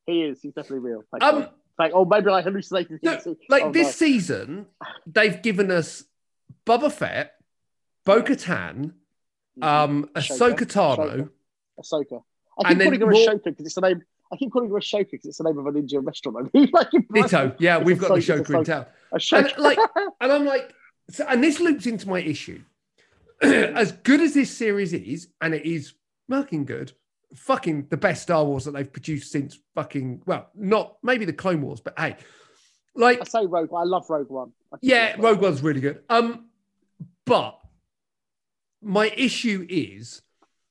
[0.07, 0.43] He is.
[0.43, 1.05] He's definitely real.
[1.13, 1.49] Thank Um.
[1.79, 2.99] Thank, oh, maybe I hallucinated.
[3.05, 3.91] No, like Oh, this no.
[3.93, 4.67] season,
[5.07, 6.03] they've given us
[6.67, 7.35] Boba Fett,
[8.05, 8.95] Bo Katan,
[9.63, 10.67] um, Ahsoka.
[10.67, 11.29] Tano.
[11.81, 12.25] Ahsoka.
[12.59, 14.03] I And keep then calling her more- Ashoka because it's the name.
[14.33, 16.51] I keep calling her Ashoka because it's the name of an Indian restaurant.
[16.55, 17.55] I mean, like, Ditto.
[17.59, 18.87] Yeah, we've got the Ahsoka, in town.
[19.13, 19.53] Ashoka.
[19.55, 19.79] And like,
[20.21, 20.75] and I'm like,
[21.11, 22.61] so, and this loops into my issue.
[23.43, 25.95] as good as this series is, and it is
[26.29, 26.93] fucking good,
[27.35, 31.63] fucking the best Star Wars that they've produced since fucking well, not maybe the Clone
[31.63, 32.17] Wars, but hey,
[32.95, 33.71] like I say Rogue.
[33.71, 33.83] One.
[33.83, 34.53] I love Rogue One.
[34.81, 36.03] Yeah, it's Rogue One's really good.
[36.09, 36.47] Um,
[37.25, 37.59] but
[38.83, 40.23] my issue is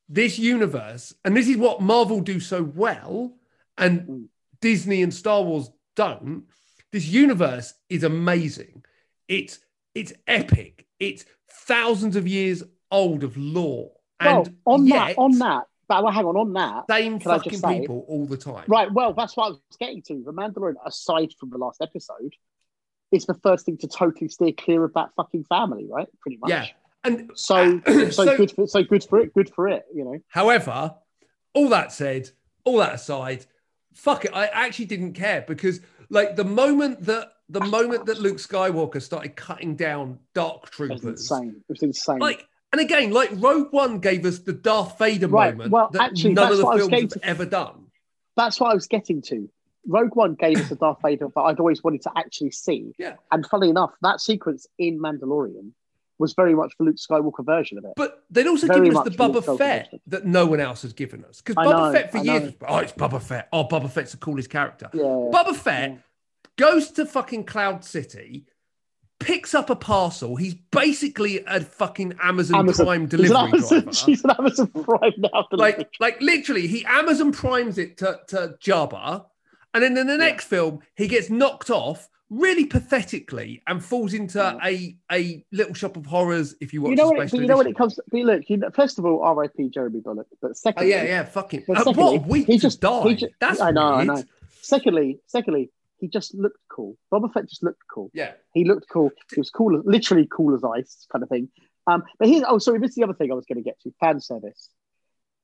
[0.09, 3.33] this universe, and this is what Marvel do so well,
[3.77, 4.27] and Mm.
[4.61, 6.45] Disney and Star Wars don't.
[6.91, 8.83] This universe is amazing.
[9.27, 9.59] It's
[9.93, 10.85] it's epic.
[10.99, 13.91] It's thousands of years old of lore,
[14.23, 16.85] Well, on yet, that, on that, but well, hang on, on that.
[16.89, 18.63] same can I just fucking people all the time.
[18.67, 18.91] Right.
[18.91, 20.23] Well, that's what I was getting to.
[20.23, 22.33] The Mandalorian, aside from the last episode,
[23.11, 26.07] is the first thing to totally steer clear of that fucking family, right?
[26.21, 26.49] Pretty much.
[26.49, 26.67] Yeah,
[27.03, 29.33] and So, so, So- good for so good for it.
[29.33, 29.83] Good for it.
[29.93, 30.19] You know.
[30.29, 30.95] However,
[31.53, 32.29] all that said,
[32.63, 33.45] all that aside,
[33.97, 34.31] fuck it.
[34.33, 39.35] I actually didn't care because, like, the moment that the moment that Luke Skywalker started
[39.35, 40.69] cutting down Dark It was
[41.01, 41.55] Troopers, insane.
[41.57, 42.19] It was insane.
[42.19, 46.01] like, and again, like Rogue One gave us the Darth Vader Right, moment well, that
[46.01, 47.27] actually, none of that's the what I was films have to.
[47.27, 47.85] ever done.
[48.35, 49.49] That's what I was getting to.
[49.87, 52.91] Rogue One gave us a Darth Vader that I'd always wanted to actually see.
[52.99, 53.15] Yeah.
[53.31, 55.71] And funny enough, that sequence in Mandalorian
[56.19, 57.93] was very much the Luke Skywalker version of it.
[57.95, 60.59] But they'd also Very given us the much Luke Boba Skywalker Fett that no one
[60.59, 61.41] else has given us.
[61.41, 63.47] Because Boba know, Fett for I years, was, oh, it's Boba Fett.
[63.53, 64.89] Oh, Boba Fett's the coolest character.
[64.93, 65.03] Yeah.
[65.03, 65.97] Boba Fett Yeah.
[66.57, 68.45] goes to fucking Cloud City,
[69.19, 70.35] picks up a parcel.
[70.35, 72.85] He's basically a fucking Amazon, Amazon.
[72.85, 73.93] Prime delivery Amazon, driver.
[73.93, 75.47] she's an Amazon Prime now.
[75.51, 79.25] Like, like literally, he Amazon Primes it to, to Jabba,
[79.73, 84.39] and then in the next film, he gets knocked off really pathetically and falls into
[84.39, 84.57] Yeah.
[84.63, 86.55] a a little shop of horrors.
[86.59, 87.31] If you watch you know what?
[87.33, 87.95] You know when it comes.
[87.95, 89.69] To, look, you know, first of all, R.I.P.
[89.69, 90.27] Jeremy Bulloch.
[90.41, 91.61] But Oh secondly, yeah, yeah, fucking.
[91.61, 93.03] Uh, what secondly, week he just- die.
[93.09, 94.23] he ju- That's I know, I know.
[94.61, 96.97] Secondly, secondly, he just looked cool.
[97.11, 98.11] Boba Fett just looked cool.
[98.13, 99.11] Yeah, He looked cool.
[99.33, 101.49] He was cool, literally cool as ice, kind of thing.
[101.87, 103.79] Um, but here's oh, sorry, this is the other thing I was going to get
[103.81, 104.69] to: fan service.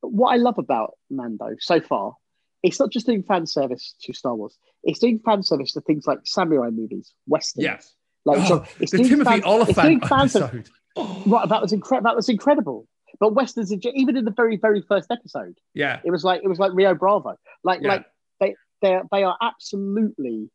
[0.01, 2.15] What I love about Mando so far,
[2.63, 4.57] it's not just doing fan service to Star Wars.
[4.83, 7.63] It's doing fan service to things like samurai movies, westerns.
[7.65, 7.79] yeah.
[8.25, 10.69] Like Oh, so it's the doing Timothy fan- it's doing Olyphant fan episode.
[11.25, 12.07] Right, that was incredible.
[12.09, 12.87] That was incredible.
[13.19, 16.59] But westerns, even in the very, very first episode, Yeah, it was like it was
[16.59, 17.35] like Rio Bravo.
[17.63, 17.87] Like, Yeah.
[17.89, 18.05] like
[18.39, 20.49] they they they are absolutely.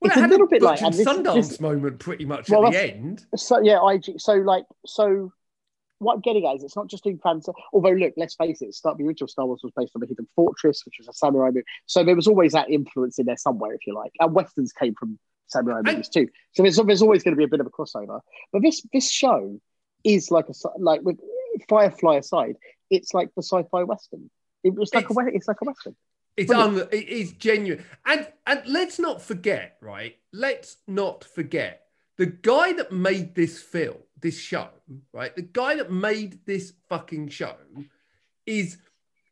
[0.00, 2.66] well, it's it a little bit like and this- Sundance this- moment pretty much Well,
[2.66, 3.26] at the end.
[3.36, 4.18] So yeah, IG.
[4.18, 5.32] So like so.
[6.02, 7.48] What I'm getting at is it's not just doing fans.
[7.72, 10.28] Although look, let's face it, start the original Star Wars was based on the Hidden
[10.36, 11.62] Fortress, which was a samurai movie.
[11.86, 14.12] So there was always that influence in there somewhere, if you like.
[14.20, 16.28] And westerns came from samurai And- movies too.
[16.52, 18.20] So there's, there's always going to be a bit of a crossover.
[18.52, 19.60] But this this show
[20.04, 21.18] is like a like with
[21.68, 22.56] Firefly aside,
[22.90, 24.30] it's like the sci-fi western.
[24.64, 25.96] It, it's like a It's- we- it's like a western.
[26.34, 27.84] It's un, it is genuine.
[28.06, 30.16] And and let's not forget, right?
[30.32, 31.81] Let's not forget
[32.18, 34.68] the guy that made this film, this show,
[35.12, 35.34] right?
[35.34, 37.56] The guy that made this fucking show
[38.46, 38.78] is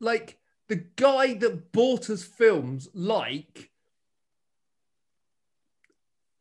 [0.01, 3.71] like the guy that bought us films like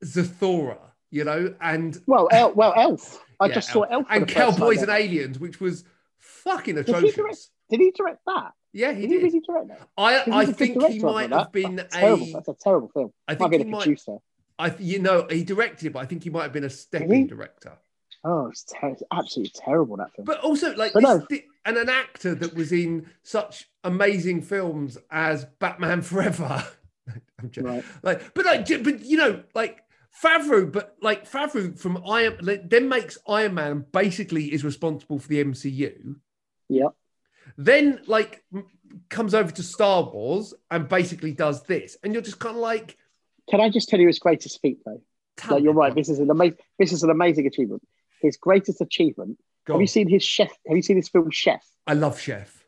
[0.04, 0.78] Zathura,
[1.12, 3.24] you know, and Well, El, well, Elf.
[3.40, 4.90] I Yeah, just saw Elf and the Cowboys and.
[4.92, 5.84] Aliens, which was
[6.18, 7.16] fucking he atrocious.
[7.16, 8.52] direct- Did he direct that?
[8.72, 9.24] Yeah, he Did he did.
[9.24, 9.90] really direct that?
[9.98, 11.52] I I think he might have that.
[11.52, 12.28] been That's terrible.
[12.28, 12.32] a.
[12.34, 13.14] That's a terrible film.
[13.28, 13.84] I Might think be he a might.
[13.84, 14.18] producer.
[14.60, 17.78] I, you know, he directed but I think he might have been a stepping director.
[18.26, 20.26] Oh, it's, ter- absolutely terrible that film.
[20.26, 21.26] But also, like, But no.
[21.66, 26.64] and an actor that was in such amazing films as Batman Forever.
[27.42, 27.72] I'm joking.
[27.72, 27.84] right.
[28.04, 29.82] Like, but like, but you know, like
[30.22, 35.28] Favreau, but like Favreau from Iron, like, then makes Iron Man basically is responsible for
[35.30, 36.16] the MCU.
[36.68, 36.90] Yeah.
[37.58, 38.68] Then like m-
[39.08, 42.98] comes over to Star Wars and basically does this, and you're just kind of like,
[43.50, 45.02] Can I just tell you his greatest feat though?
[45.38, 45.94] tell Like you're right.
[45.94, 46.58] This is an amazing.
[46.78, 47.82] This is an amazing achievement.
[48.22, 49.38] his greatest achievement.
[49.66, 49.82] Go Have on.
[49.82, 50.50] you seen his chef?
[50.68, 51.64] Have you seen his film Chef?
[51.88, 52.64] I love Chef.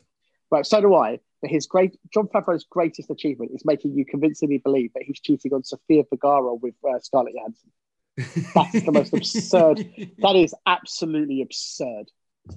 [0.49, 1.19] Right, so do I.
[1.41, 5.53] But his great Jon Favreau's greatest achievement is making you convincingly believe that he's cheating
[5.53, 7.71] on Sofia Vergara with uh, Scarlett Johansson.
[8.53, 9.77] That's the most absurd.
[10.19, 12.05] That is absolutely absurd.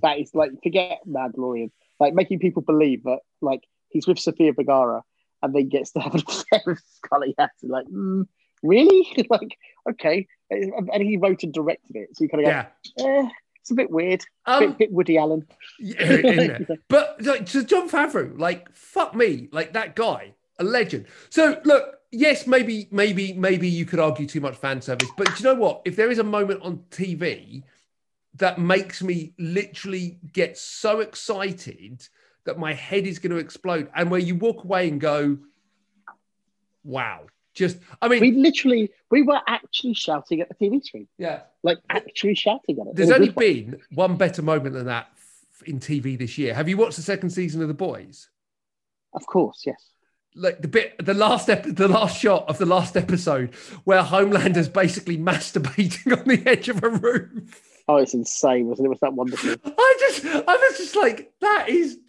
[0.03, 1.71] That is like forget Mandalorian.
[2.01, 5.03] Like making people believe that like he's with Sofia Vergara
[5.45, 6.15] and then gets to have
[6.67, 7.69] with Scarlett Johansson.
[7.69, 8.27] Like, mm,
[8.63, 9.27] really?
[9.31, 9.57] like,
[9.91, 10.27] okay.
[10.51, 12.67] And he wrote and directed it, so you kind of Yeah.
[12.99, 13.29] go, eh,
[13.61, 14.25] it's a bit weird.
[14.47, 15.47] Um, bit, bit Woody Allen.
[15.79, 16.59] Yeah?
[16.89, 21.07] But like, to Jon Favreau, like fuck me, like that guy, a legend.
[21.31, 25.33] So look, yes, maybe, maybe, maybe you could argue too much fan service, but do
[25.37, 25.83] you know what?
[25.85, 27.63] If there is a moment on TV
[28.37, 32.09] that makes me literally get so excited
[32.45, 35.39] that my head is going to explode, and where you walk away and go,
[36.83, 41.43] "Wow!" Just, I mean, We literally, we were actually shouting at the TV screen, yeah.
[41.63, 42.97] like actually shouting at it.
[42.97, 43.61] There's only good way.
[43.63, 45.07] been one better moment than that
[45.65, 46.53] in TV this year.
[46.53, 48.29] Have you watched the second season of The Boys?
[49.13, 49.81] of course, yes.
[50.35, 54.69] like the bit the last ep- the last shot of the last episode where Homelander's
[54.69, 57.63] basically masturbating on the edge of a roof.
[57.87, 58.89] Oh, it's insane, wasn't it?
[58.89, 59.51] Was that wonderful?
[59.79, 62.01] I just I was just like that is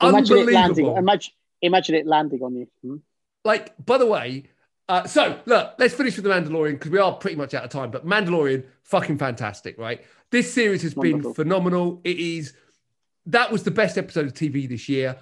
[0.00, 0.96] Imagine it landing.
[0.96, 1.32] Imagine,
[1.62, 2.68] imagine it landing on you.
[2.82, 2.96] Hmm?
[3.44, 4.44] Like by the way,
[4.88, 7.70] uh, so look, let's finish with the Mandalorian because we are pretty much out of
[7.70, 7.90] time.
[7.90, 10.04] But Mandalorian, fucking fantastic, right?
[10.30, 12.00] This series has been phenomenal.
[12.04, 12.54] It is
[13.26, 15.16] that was the best episode of TV this year.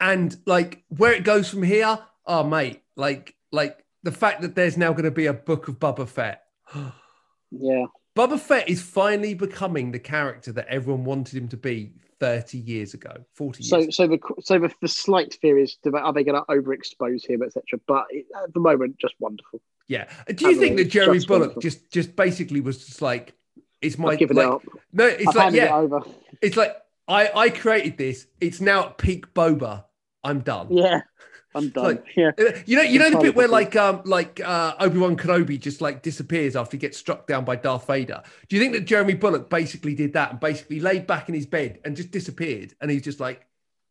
[0.00, 4.76] And like where it goes from here, oh mate, like like the fact that there's
[4.76, 6.42] now going to be a book of Boba Fett.
[7.50, 7.86] Yeah.
[8.16, 12.94] Boba Fett is finally becoming the character that everyone wanted him to be 30 years
[12.94, 13.90] ago, 40 years So, ago.
[13.90, 17.80] so the so the, the slight fear is, are they going to overexpose him, etc.
[17.86, 18.06] But
[18.44, 19.60] at the moment, just wonderful.
[19.88, 20.06] Yeah.
[20.32, 21.62] Do you think that Jerry Bulloch wonderful.
[21.62, 23.34] just just basically was just like,
[23.82, 24.62] it's my I've like, it up.
[24.92, 26.02] no, it's I've like it yeah, over.
[26.40, 26.76] it's like
[27.08, 28.26] I I created this.
[28.40, 29.84] It's now at peak Boba.
[30.22, 30.68] I'm done.
[30.70, 31.00] Yeah,
[31.54, 31.84] I'm done.
[31.84, 34.98] like- yeah, Uh, You know, you know the bit where like um like uh, Obi
[34.98, 38.22] Wan Kenobi just like disappears after he gets struck down by Darth Vader.
[38.48, 41.46] Do you think that Jeremy Bulloch basically did that and basically laid back in his
[41.46, 42.74] bed and just disappeared?
[42.80, 43.46] And he's just like,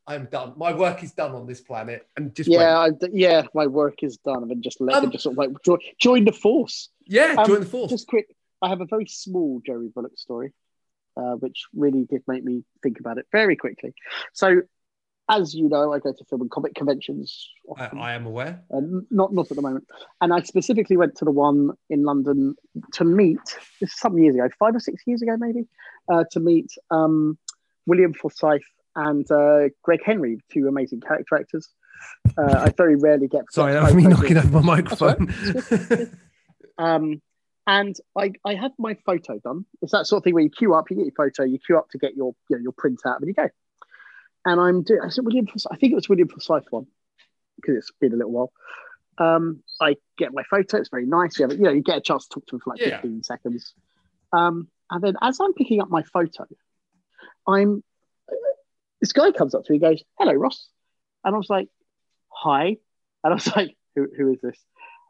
[0.07, 0.53] "I'm done.
[0.55, 3.43] My work is done on this planet." And just yeah, I, yeah.
[3.53, 4.43] My work is done.
[4.49, 6.89] And just let Um, them just sort of like join, join the force.
[7.07, 7.89] yeah, Um, join the force.
[7.91, 10.53] Just quick, I have a very small Jeremy Bulloch story,
[11.17, 13.93] uh, which really did make me think about it very quickly.
[14.33, 14.61] So,
[15.29, 17.49] as you know, I go to film and comic conventions.
[17.77, 17.99] I, often.
[17.99, 18.63] I am aware.
[18.73, 19.87] Uh, not not at the moment.
[20.21, 22.55] And I specifically went to the one in London
[22.93, 23.39] to meet.
[23.79, 25.67] This is some years ago, five or six years ago, maybe,
[26.11, 27.37] uh, to meet um,
[27.85, 28.61] William Forsythe
[28.95, 31.69] and uh, Greg Henry, two amazing character actors.
[32.37, 33.43] Uh, I very rarely get.
[33.51, 35.19] Sorry, that was me knocking over my That's all right.
[35.19, 36.19] microphone.
[36.79, 37.21] Um,
[37.67, 39.65] and I, I had my photo done.
[39.81, 41.77] It's that sort of thing where you queue up, you get your photo, you queue
[41.77, 43.49] up to get your you know, your print out, and you go.
[44.45, 45.01] And I'm doing.
[45.03, 45.47] I said William.
[45.69, 46.87] I think it was William Forsythe one
[47.57, 48.51] because it's been a little while.
[49.17, 50.77] Um, I get my photo.
[50.77, 51.37] It's very nice.
[51.37, 53.01] You, have, you know, you get a chance to talk to him for like Yeah.
[53.01, 53.73] 15 seconds.
[54.31, 56.45] Um, and then as I'm picking up my photo,
[57.47, 57.83] I'm
[59.01, 60.69] this guy comes up to me, he goes, "Hello, Ross,"
[61.23, 61.69] and I was like,
[62.29, 62.77] "Hi,"
[63.23, 64.57] and I was like, "Who, who is this?"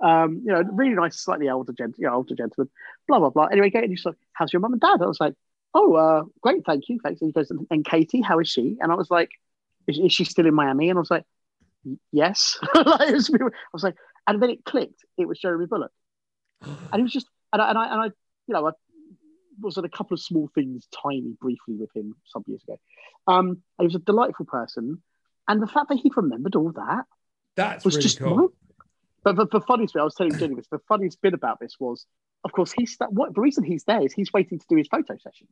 [0.01, 2.69] Um, you know, really nice, slightly older gent, you know, older gentleman,
[3.07, 3.45] blah blah blah.
[3.45, 5.34] Anyway, and he's like, "How's your mum and dad?" I was like,
[5.74, 8.91] "Oh, uh, great, thank you, thanks." And he goes, "And Katie, how is she?" And
[8.91, 9.30] I was like,
[9.88, 11.26] "Is, is she still in Miami?" And I was like,
[12.11, 13.95] "Yes." like, was, I was like,
[14.28, 15.03] and then it clicked.
[15.17, 15.91] It was Jeremy Bulloch,
[16.61, 18.72] and he was just, and I, and I, and I you know, I
[19.61, 22.78] was at a couple of small things, tiny, briefly with him some years ago.
[23.28, 25.01] Um, he was a delightful person,
[25.47, 27.05] and the fact that he remembered all that,
[27.55, 28.53] that was really just cool.
[29.24, 31.76] But the, the funniest bit, I was telling Jenny this, the funniest bit about this
[31.80, 32.05] was,
[32.43, 34.87] of course, he's that what the reason he's there is he's waiting to do his
[34.87, 35.47] photo session.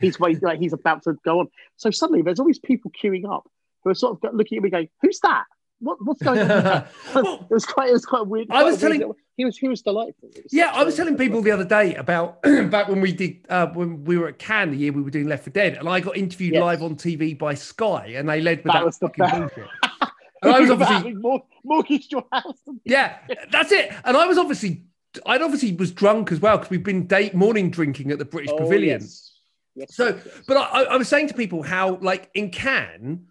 [0.00, 1.48] He's waiting, like he's about to go on.
[1.76, 3.48] So suddenly there's all these people queuing up
[3.84, 5.44] who are sort of looking at me going, Who's that?
[5.78, 6.84] What, what's going on?
[7.14, 8.48] Well, it was quite it was quite weird.
[8.50, 10.28] I was quite weird telling- he was he was delightful.
[10.28, 13.68] Was Yeah, I was telling people the other day about back when we did uh,
[13.68, 16.00] when we were at Cannes the year we were doing Left for Dead, and I
[16.00, 16.60] got interviewed Yes.
[16.62, 19.66] live on TV by Sky, and they led with That that, was fucking bullshit.
[20.44, 22.58] And I was obviously mor- mortgaged your house.
[22.84, 23.18] yeah,
[23.52, 23.92] that's it.
[24.04, 24.82] And I was obviously
[25.26, 28.50] I obviously was drunk as well because we've been date morning drinking at the British
[28.52, 29.00] Oh, Pavilion.
[29.02, 29.28] yes.
[29.74, 33.26] Yes, So, yes, but I, I was saying to people how, like in Cannes,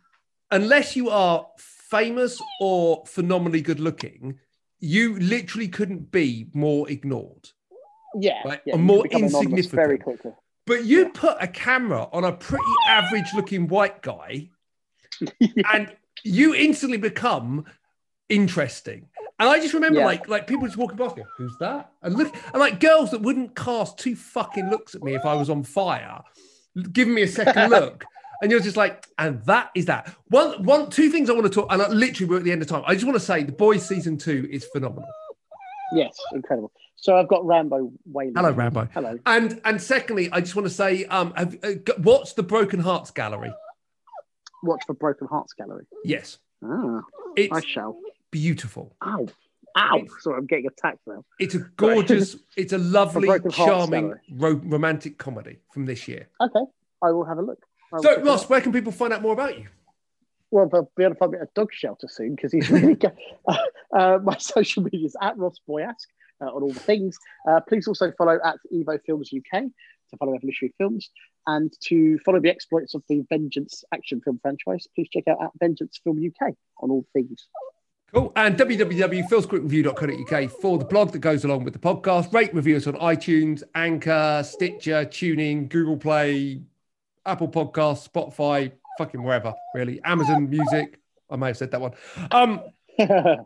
[0.50, 4.40] unless you are famous or phenomenally good looking,
[4.80, 7.50] you literally couldn't be more ignored.
[8.20, 9.72] yeah, right, yeah, or more insignificant.
[9.72, 10.32] very quickly.
[10.66, 11.10] But you Yeah.
[11.14, 14.50] put a camera on a pretty average looking white guy,
[15.72, 17.66] and you instantly become
[18.30, 19.10] interesting.
[19.42, 20.06] And I just remember Yeah.
[20.06, 21.92] like like people just walking past me, who's that?
[22.04, 25.34] And look and like girls that wouldn't cast two fucking looks at me if I
[25.34, 26.22] was on fire,
[26.94, 28.06] giving me a second look.
[28.44, 30.16] And you're just like, and that is that.
[30.30, 32.62] One, one, two things I want to talk, and I literally we're at the end
[32.62, 32.84] of time.
[32.86, 35.10] I just want to say the boys season two is phenomenal.
[35.94, 36.72] Yes, incredible.
[36.96, 38.34] So I've got Rambo Wayne.
[38.36, 38.88] Hello, Rambo.
[38.94, 39.18] Hello.
[39.26, 43.10] And and secondly, I just want to say, um, have, uh, what's the Broken Hearts
[43.10, 43.52] Gallery?
[44.64, 45.86] Watch for Broken Hearts Gallery.
[46.04, 47.02] Yes, Ah,
[47.52, 47.98] I shall.
[48.32, 48.96] Beautiful.
[49.06, 49.28] Ow.
[49.78, 50.04] Ow.
[50.20, 51.24] Sorry, I'm getting attacked now.
[51.40, 56.28] It's a gorgeous, it's a lovely, charming, ro- romantic comedy from this year.
[56.42, 56.66] Okay,
[57.02, 57.64] I will have a look.
[58.00, 59.68] So, Ross, where can people find out more about you?
[60.50, 62.96] Well, they'll be able to find me at a dog shelter soon because he's really
[62.96, 63.14] good.
[63.48, 63.58] Uh,
[63.98, 66.08] uh, my social media is at Ross Boyask
[66.42, 67.18] uh, on all the things.
[67.50, 71.10] Uh, please also follow at Evo Films UK to follow Evolutionary Films
[71.48, 74.88] and to follow the exploits of the Vengeance action film franchise.
[74.96, 77.48] Please check out at Vengeance Film UK on all things.
[78.14, 78.34] Cool.
[78.36, 82.34] And www.philscriptreview.co.uk for the blog that goes along with the podcast.
[82.34, 86.62] Rate reviews on iTunes, Anchor, Stitcher, TuneIn, Google Play,
[87.26, 90.02] Apple Podcasts, Spotify, fucking wherever, really.
[90.04, 91.00] Amazon Music.
[91.30, 91.94] I may have said that one.
[92.32, 92.60] Um,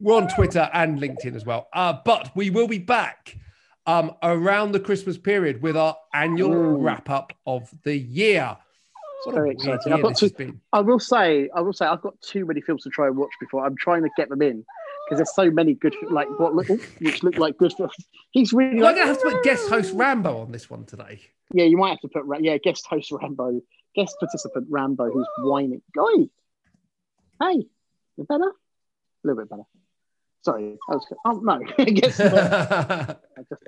[0.00, 1.68] we're on Twitter and LinkedIn as well.
[1.72, 3.38] Uh, but we will be back
[3.86, 8.56] um, around the Christmas period with our annual wrap up of the year.
[9.24, 9.92] What Very exciting.
[9.92, 10.54] I've got to-.
[10.72, 13.30] I will say, I will say, I've got too many films to try and watch
[13.40, 13.64] before.
[13.64, 14.64] I'm trying to get them in
[15.04, 16.68] because there's so many good, like what look,
[17.00, 17.94] which look like good films.
[18.32, 20.68] He's really Am I like, going to have to put guest host Rambo on this
[20.68, 21.20] one today?
[21.52, 21.64] yeah.
[21.64, 23.60] You might have to put, yeah, guest host Rambo,
[23.94, 25.82] guest participant Rambo, who's whining.
[25.94, 26.28] Guy,
[27.40, 27.66] hey,
[28.16, 28.48] you better?
[28.48, 29.62] A little bit better.
[30.44, 31.06] Sorry, I was.
[31.24, 33.16] Oh no, I guess I
[33.48, 33.62] just,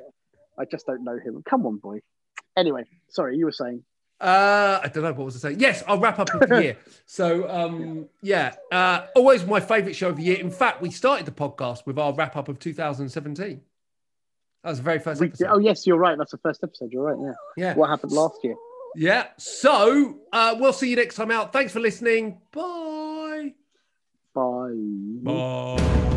[0.59, 1.43] I just don't know him.
[1.49, 2.01] Come on, boy.
[2.57, 3.85] Anyway, sorry, you were saying.
[4.21, 5.61] I don't know what was I saying.
[5.61, 6.77] Yes, I'll wrap up with the year.
[7.07, 10.39] So, um, yeah, uh, always my favourite show of the year.
[10.39, 13.61] In fact, we started the podcast with our wrap up of 2017.
[14.63, 15.49] That was the very first episode.
[15.51, 16.17] oh yes, you're right.
[16.17, 16.91] That's the first episode.
[16.93, 17.35] You're right.
[17.59, 17.63] Yeah.
[17.67, 18.55] yeah, What happened last year?
[18.97, 19.27] yeah.
[19.37, 21.53] So uh, we'll see you next time out.
[21.53, 22.39] Thanks for listening.
[22.53, 23.53] Bye.
[24.35, 24.73] Bye.
[25.23, 26.11] Bye.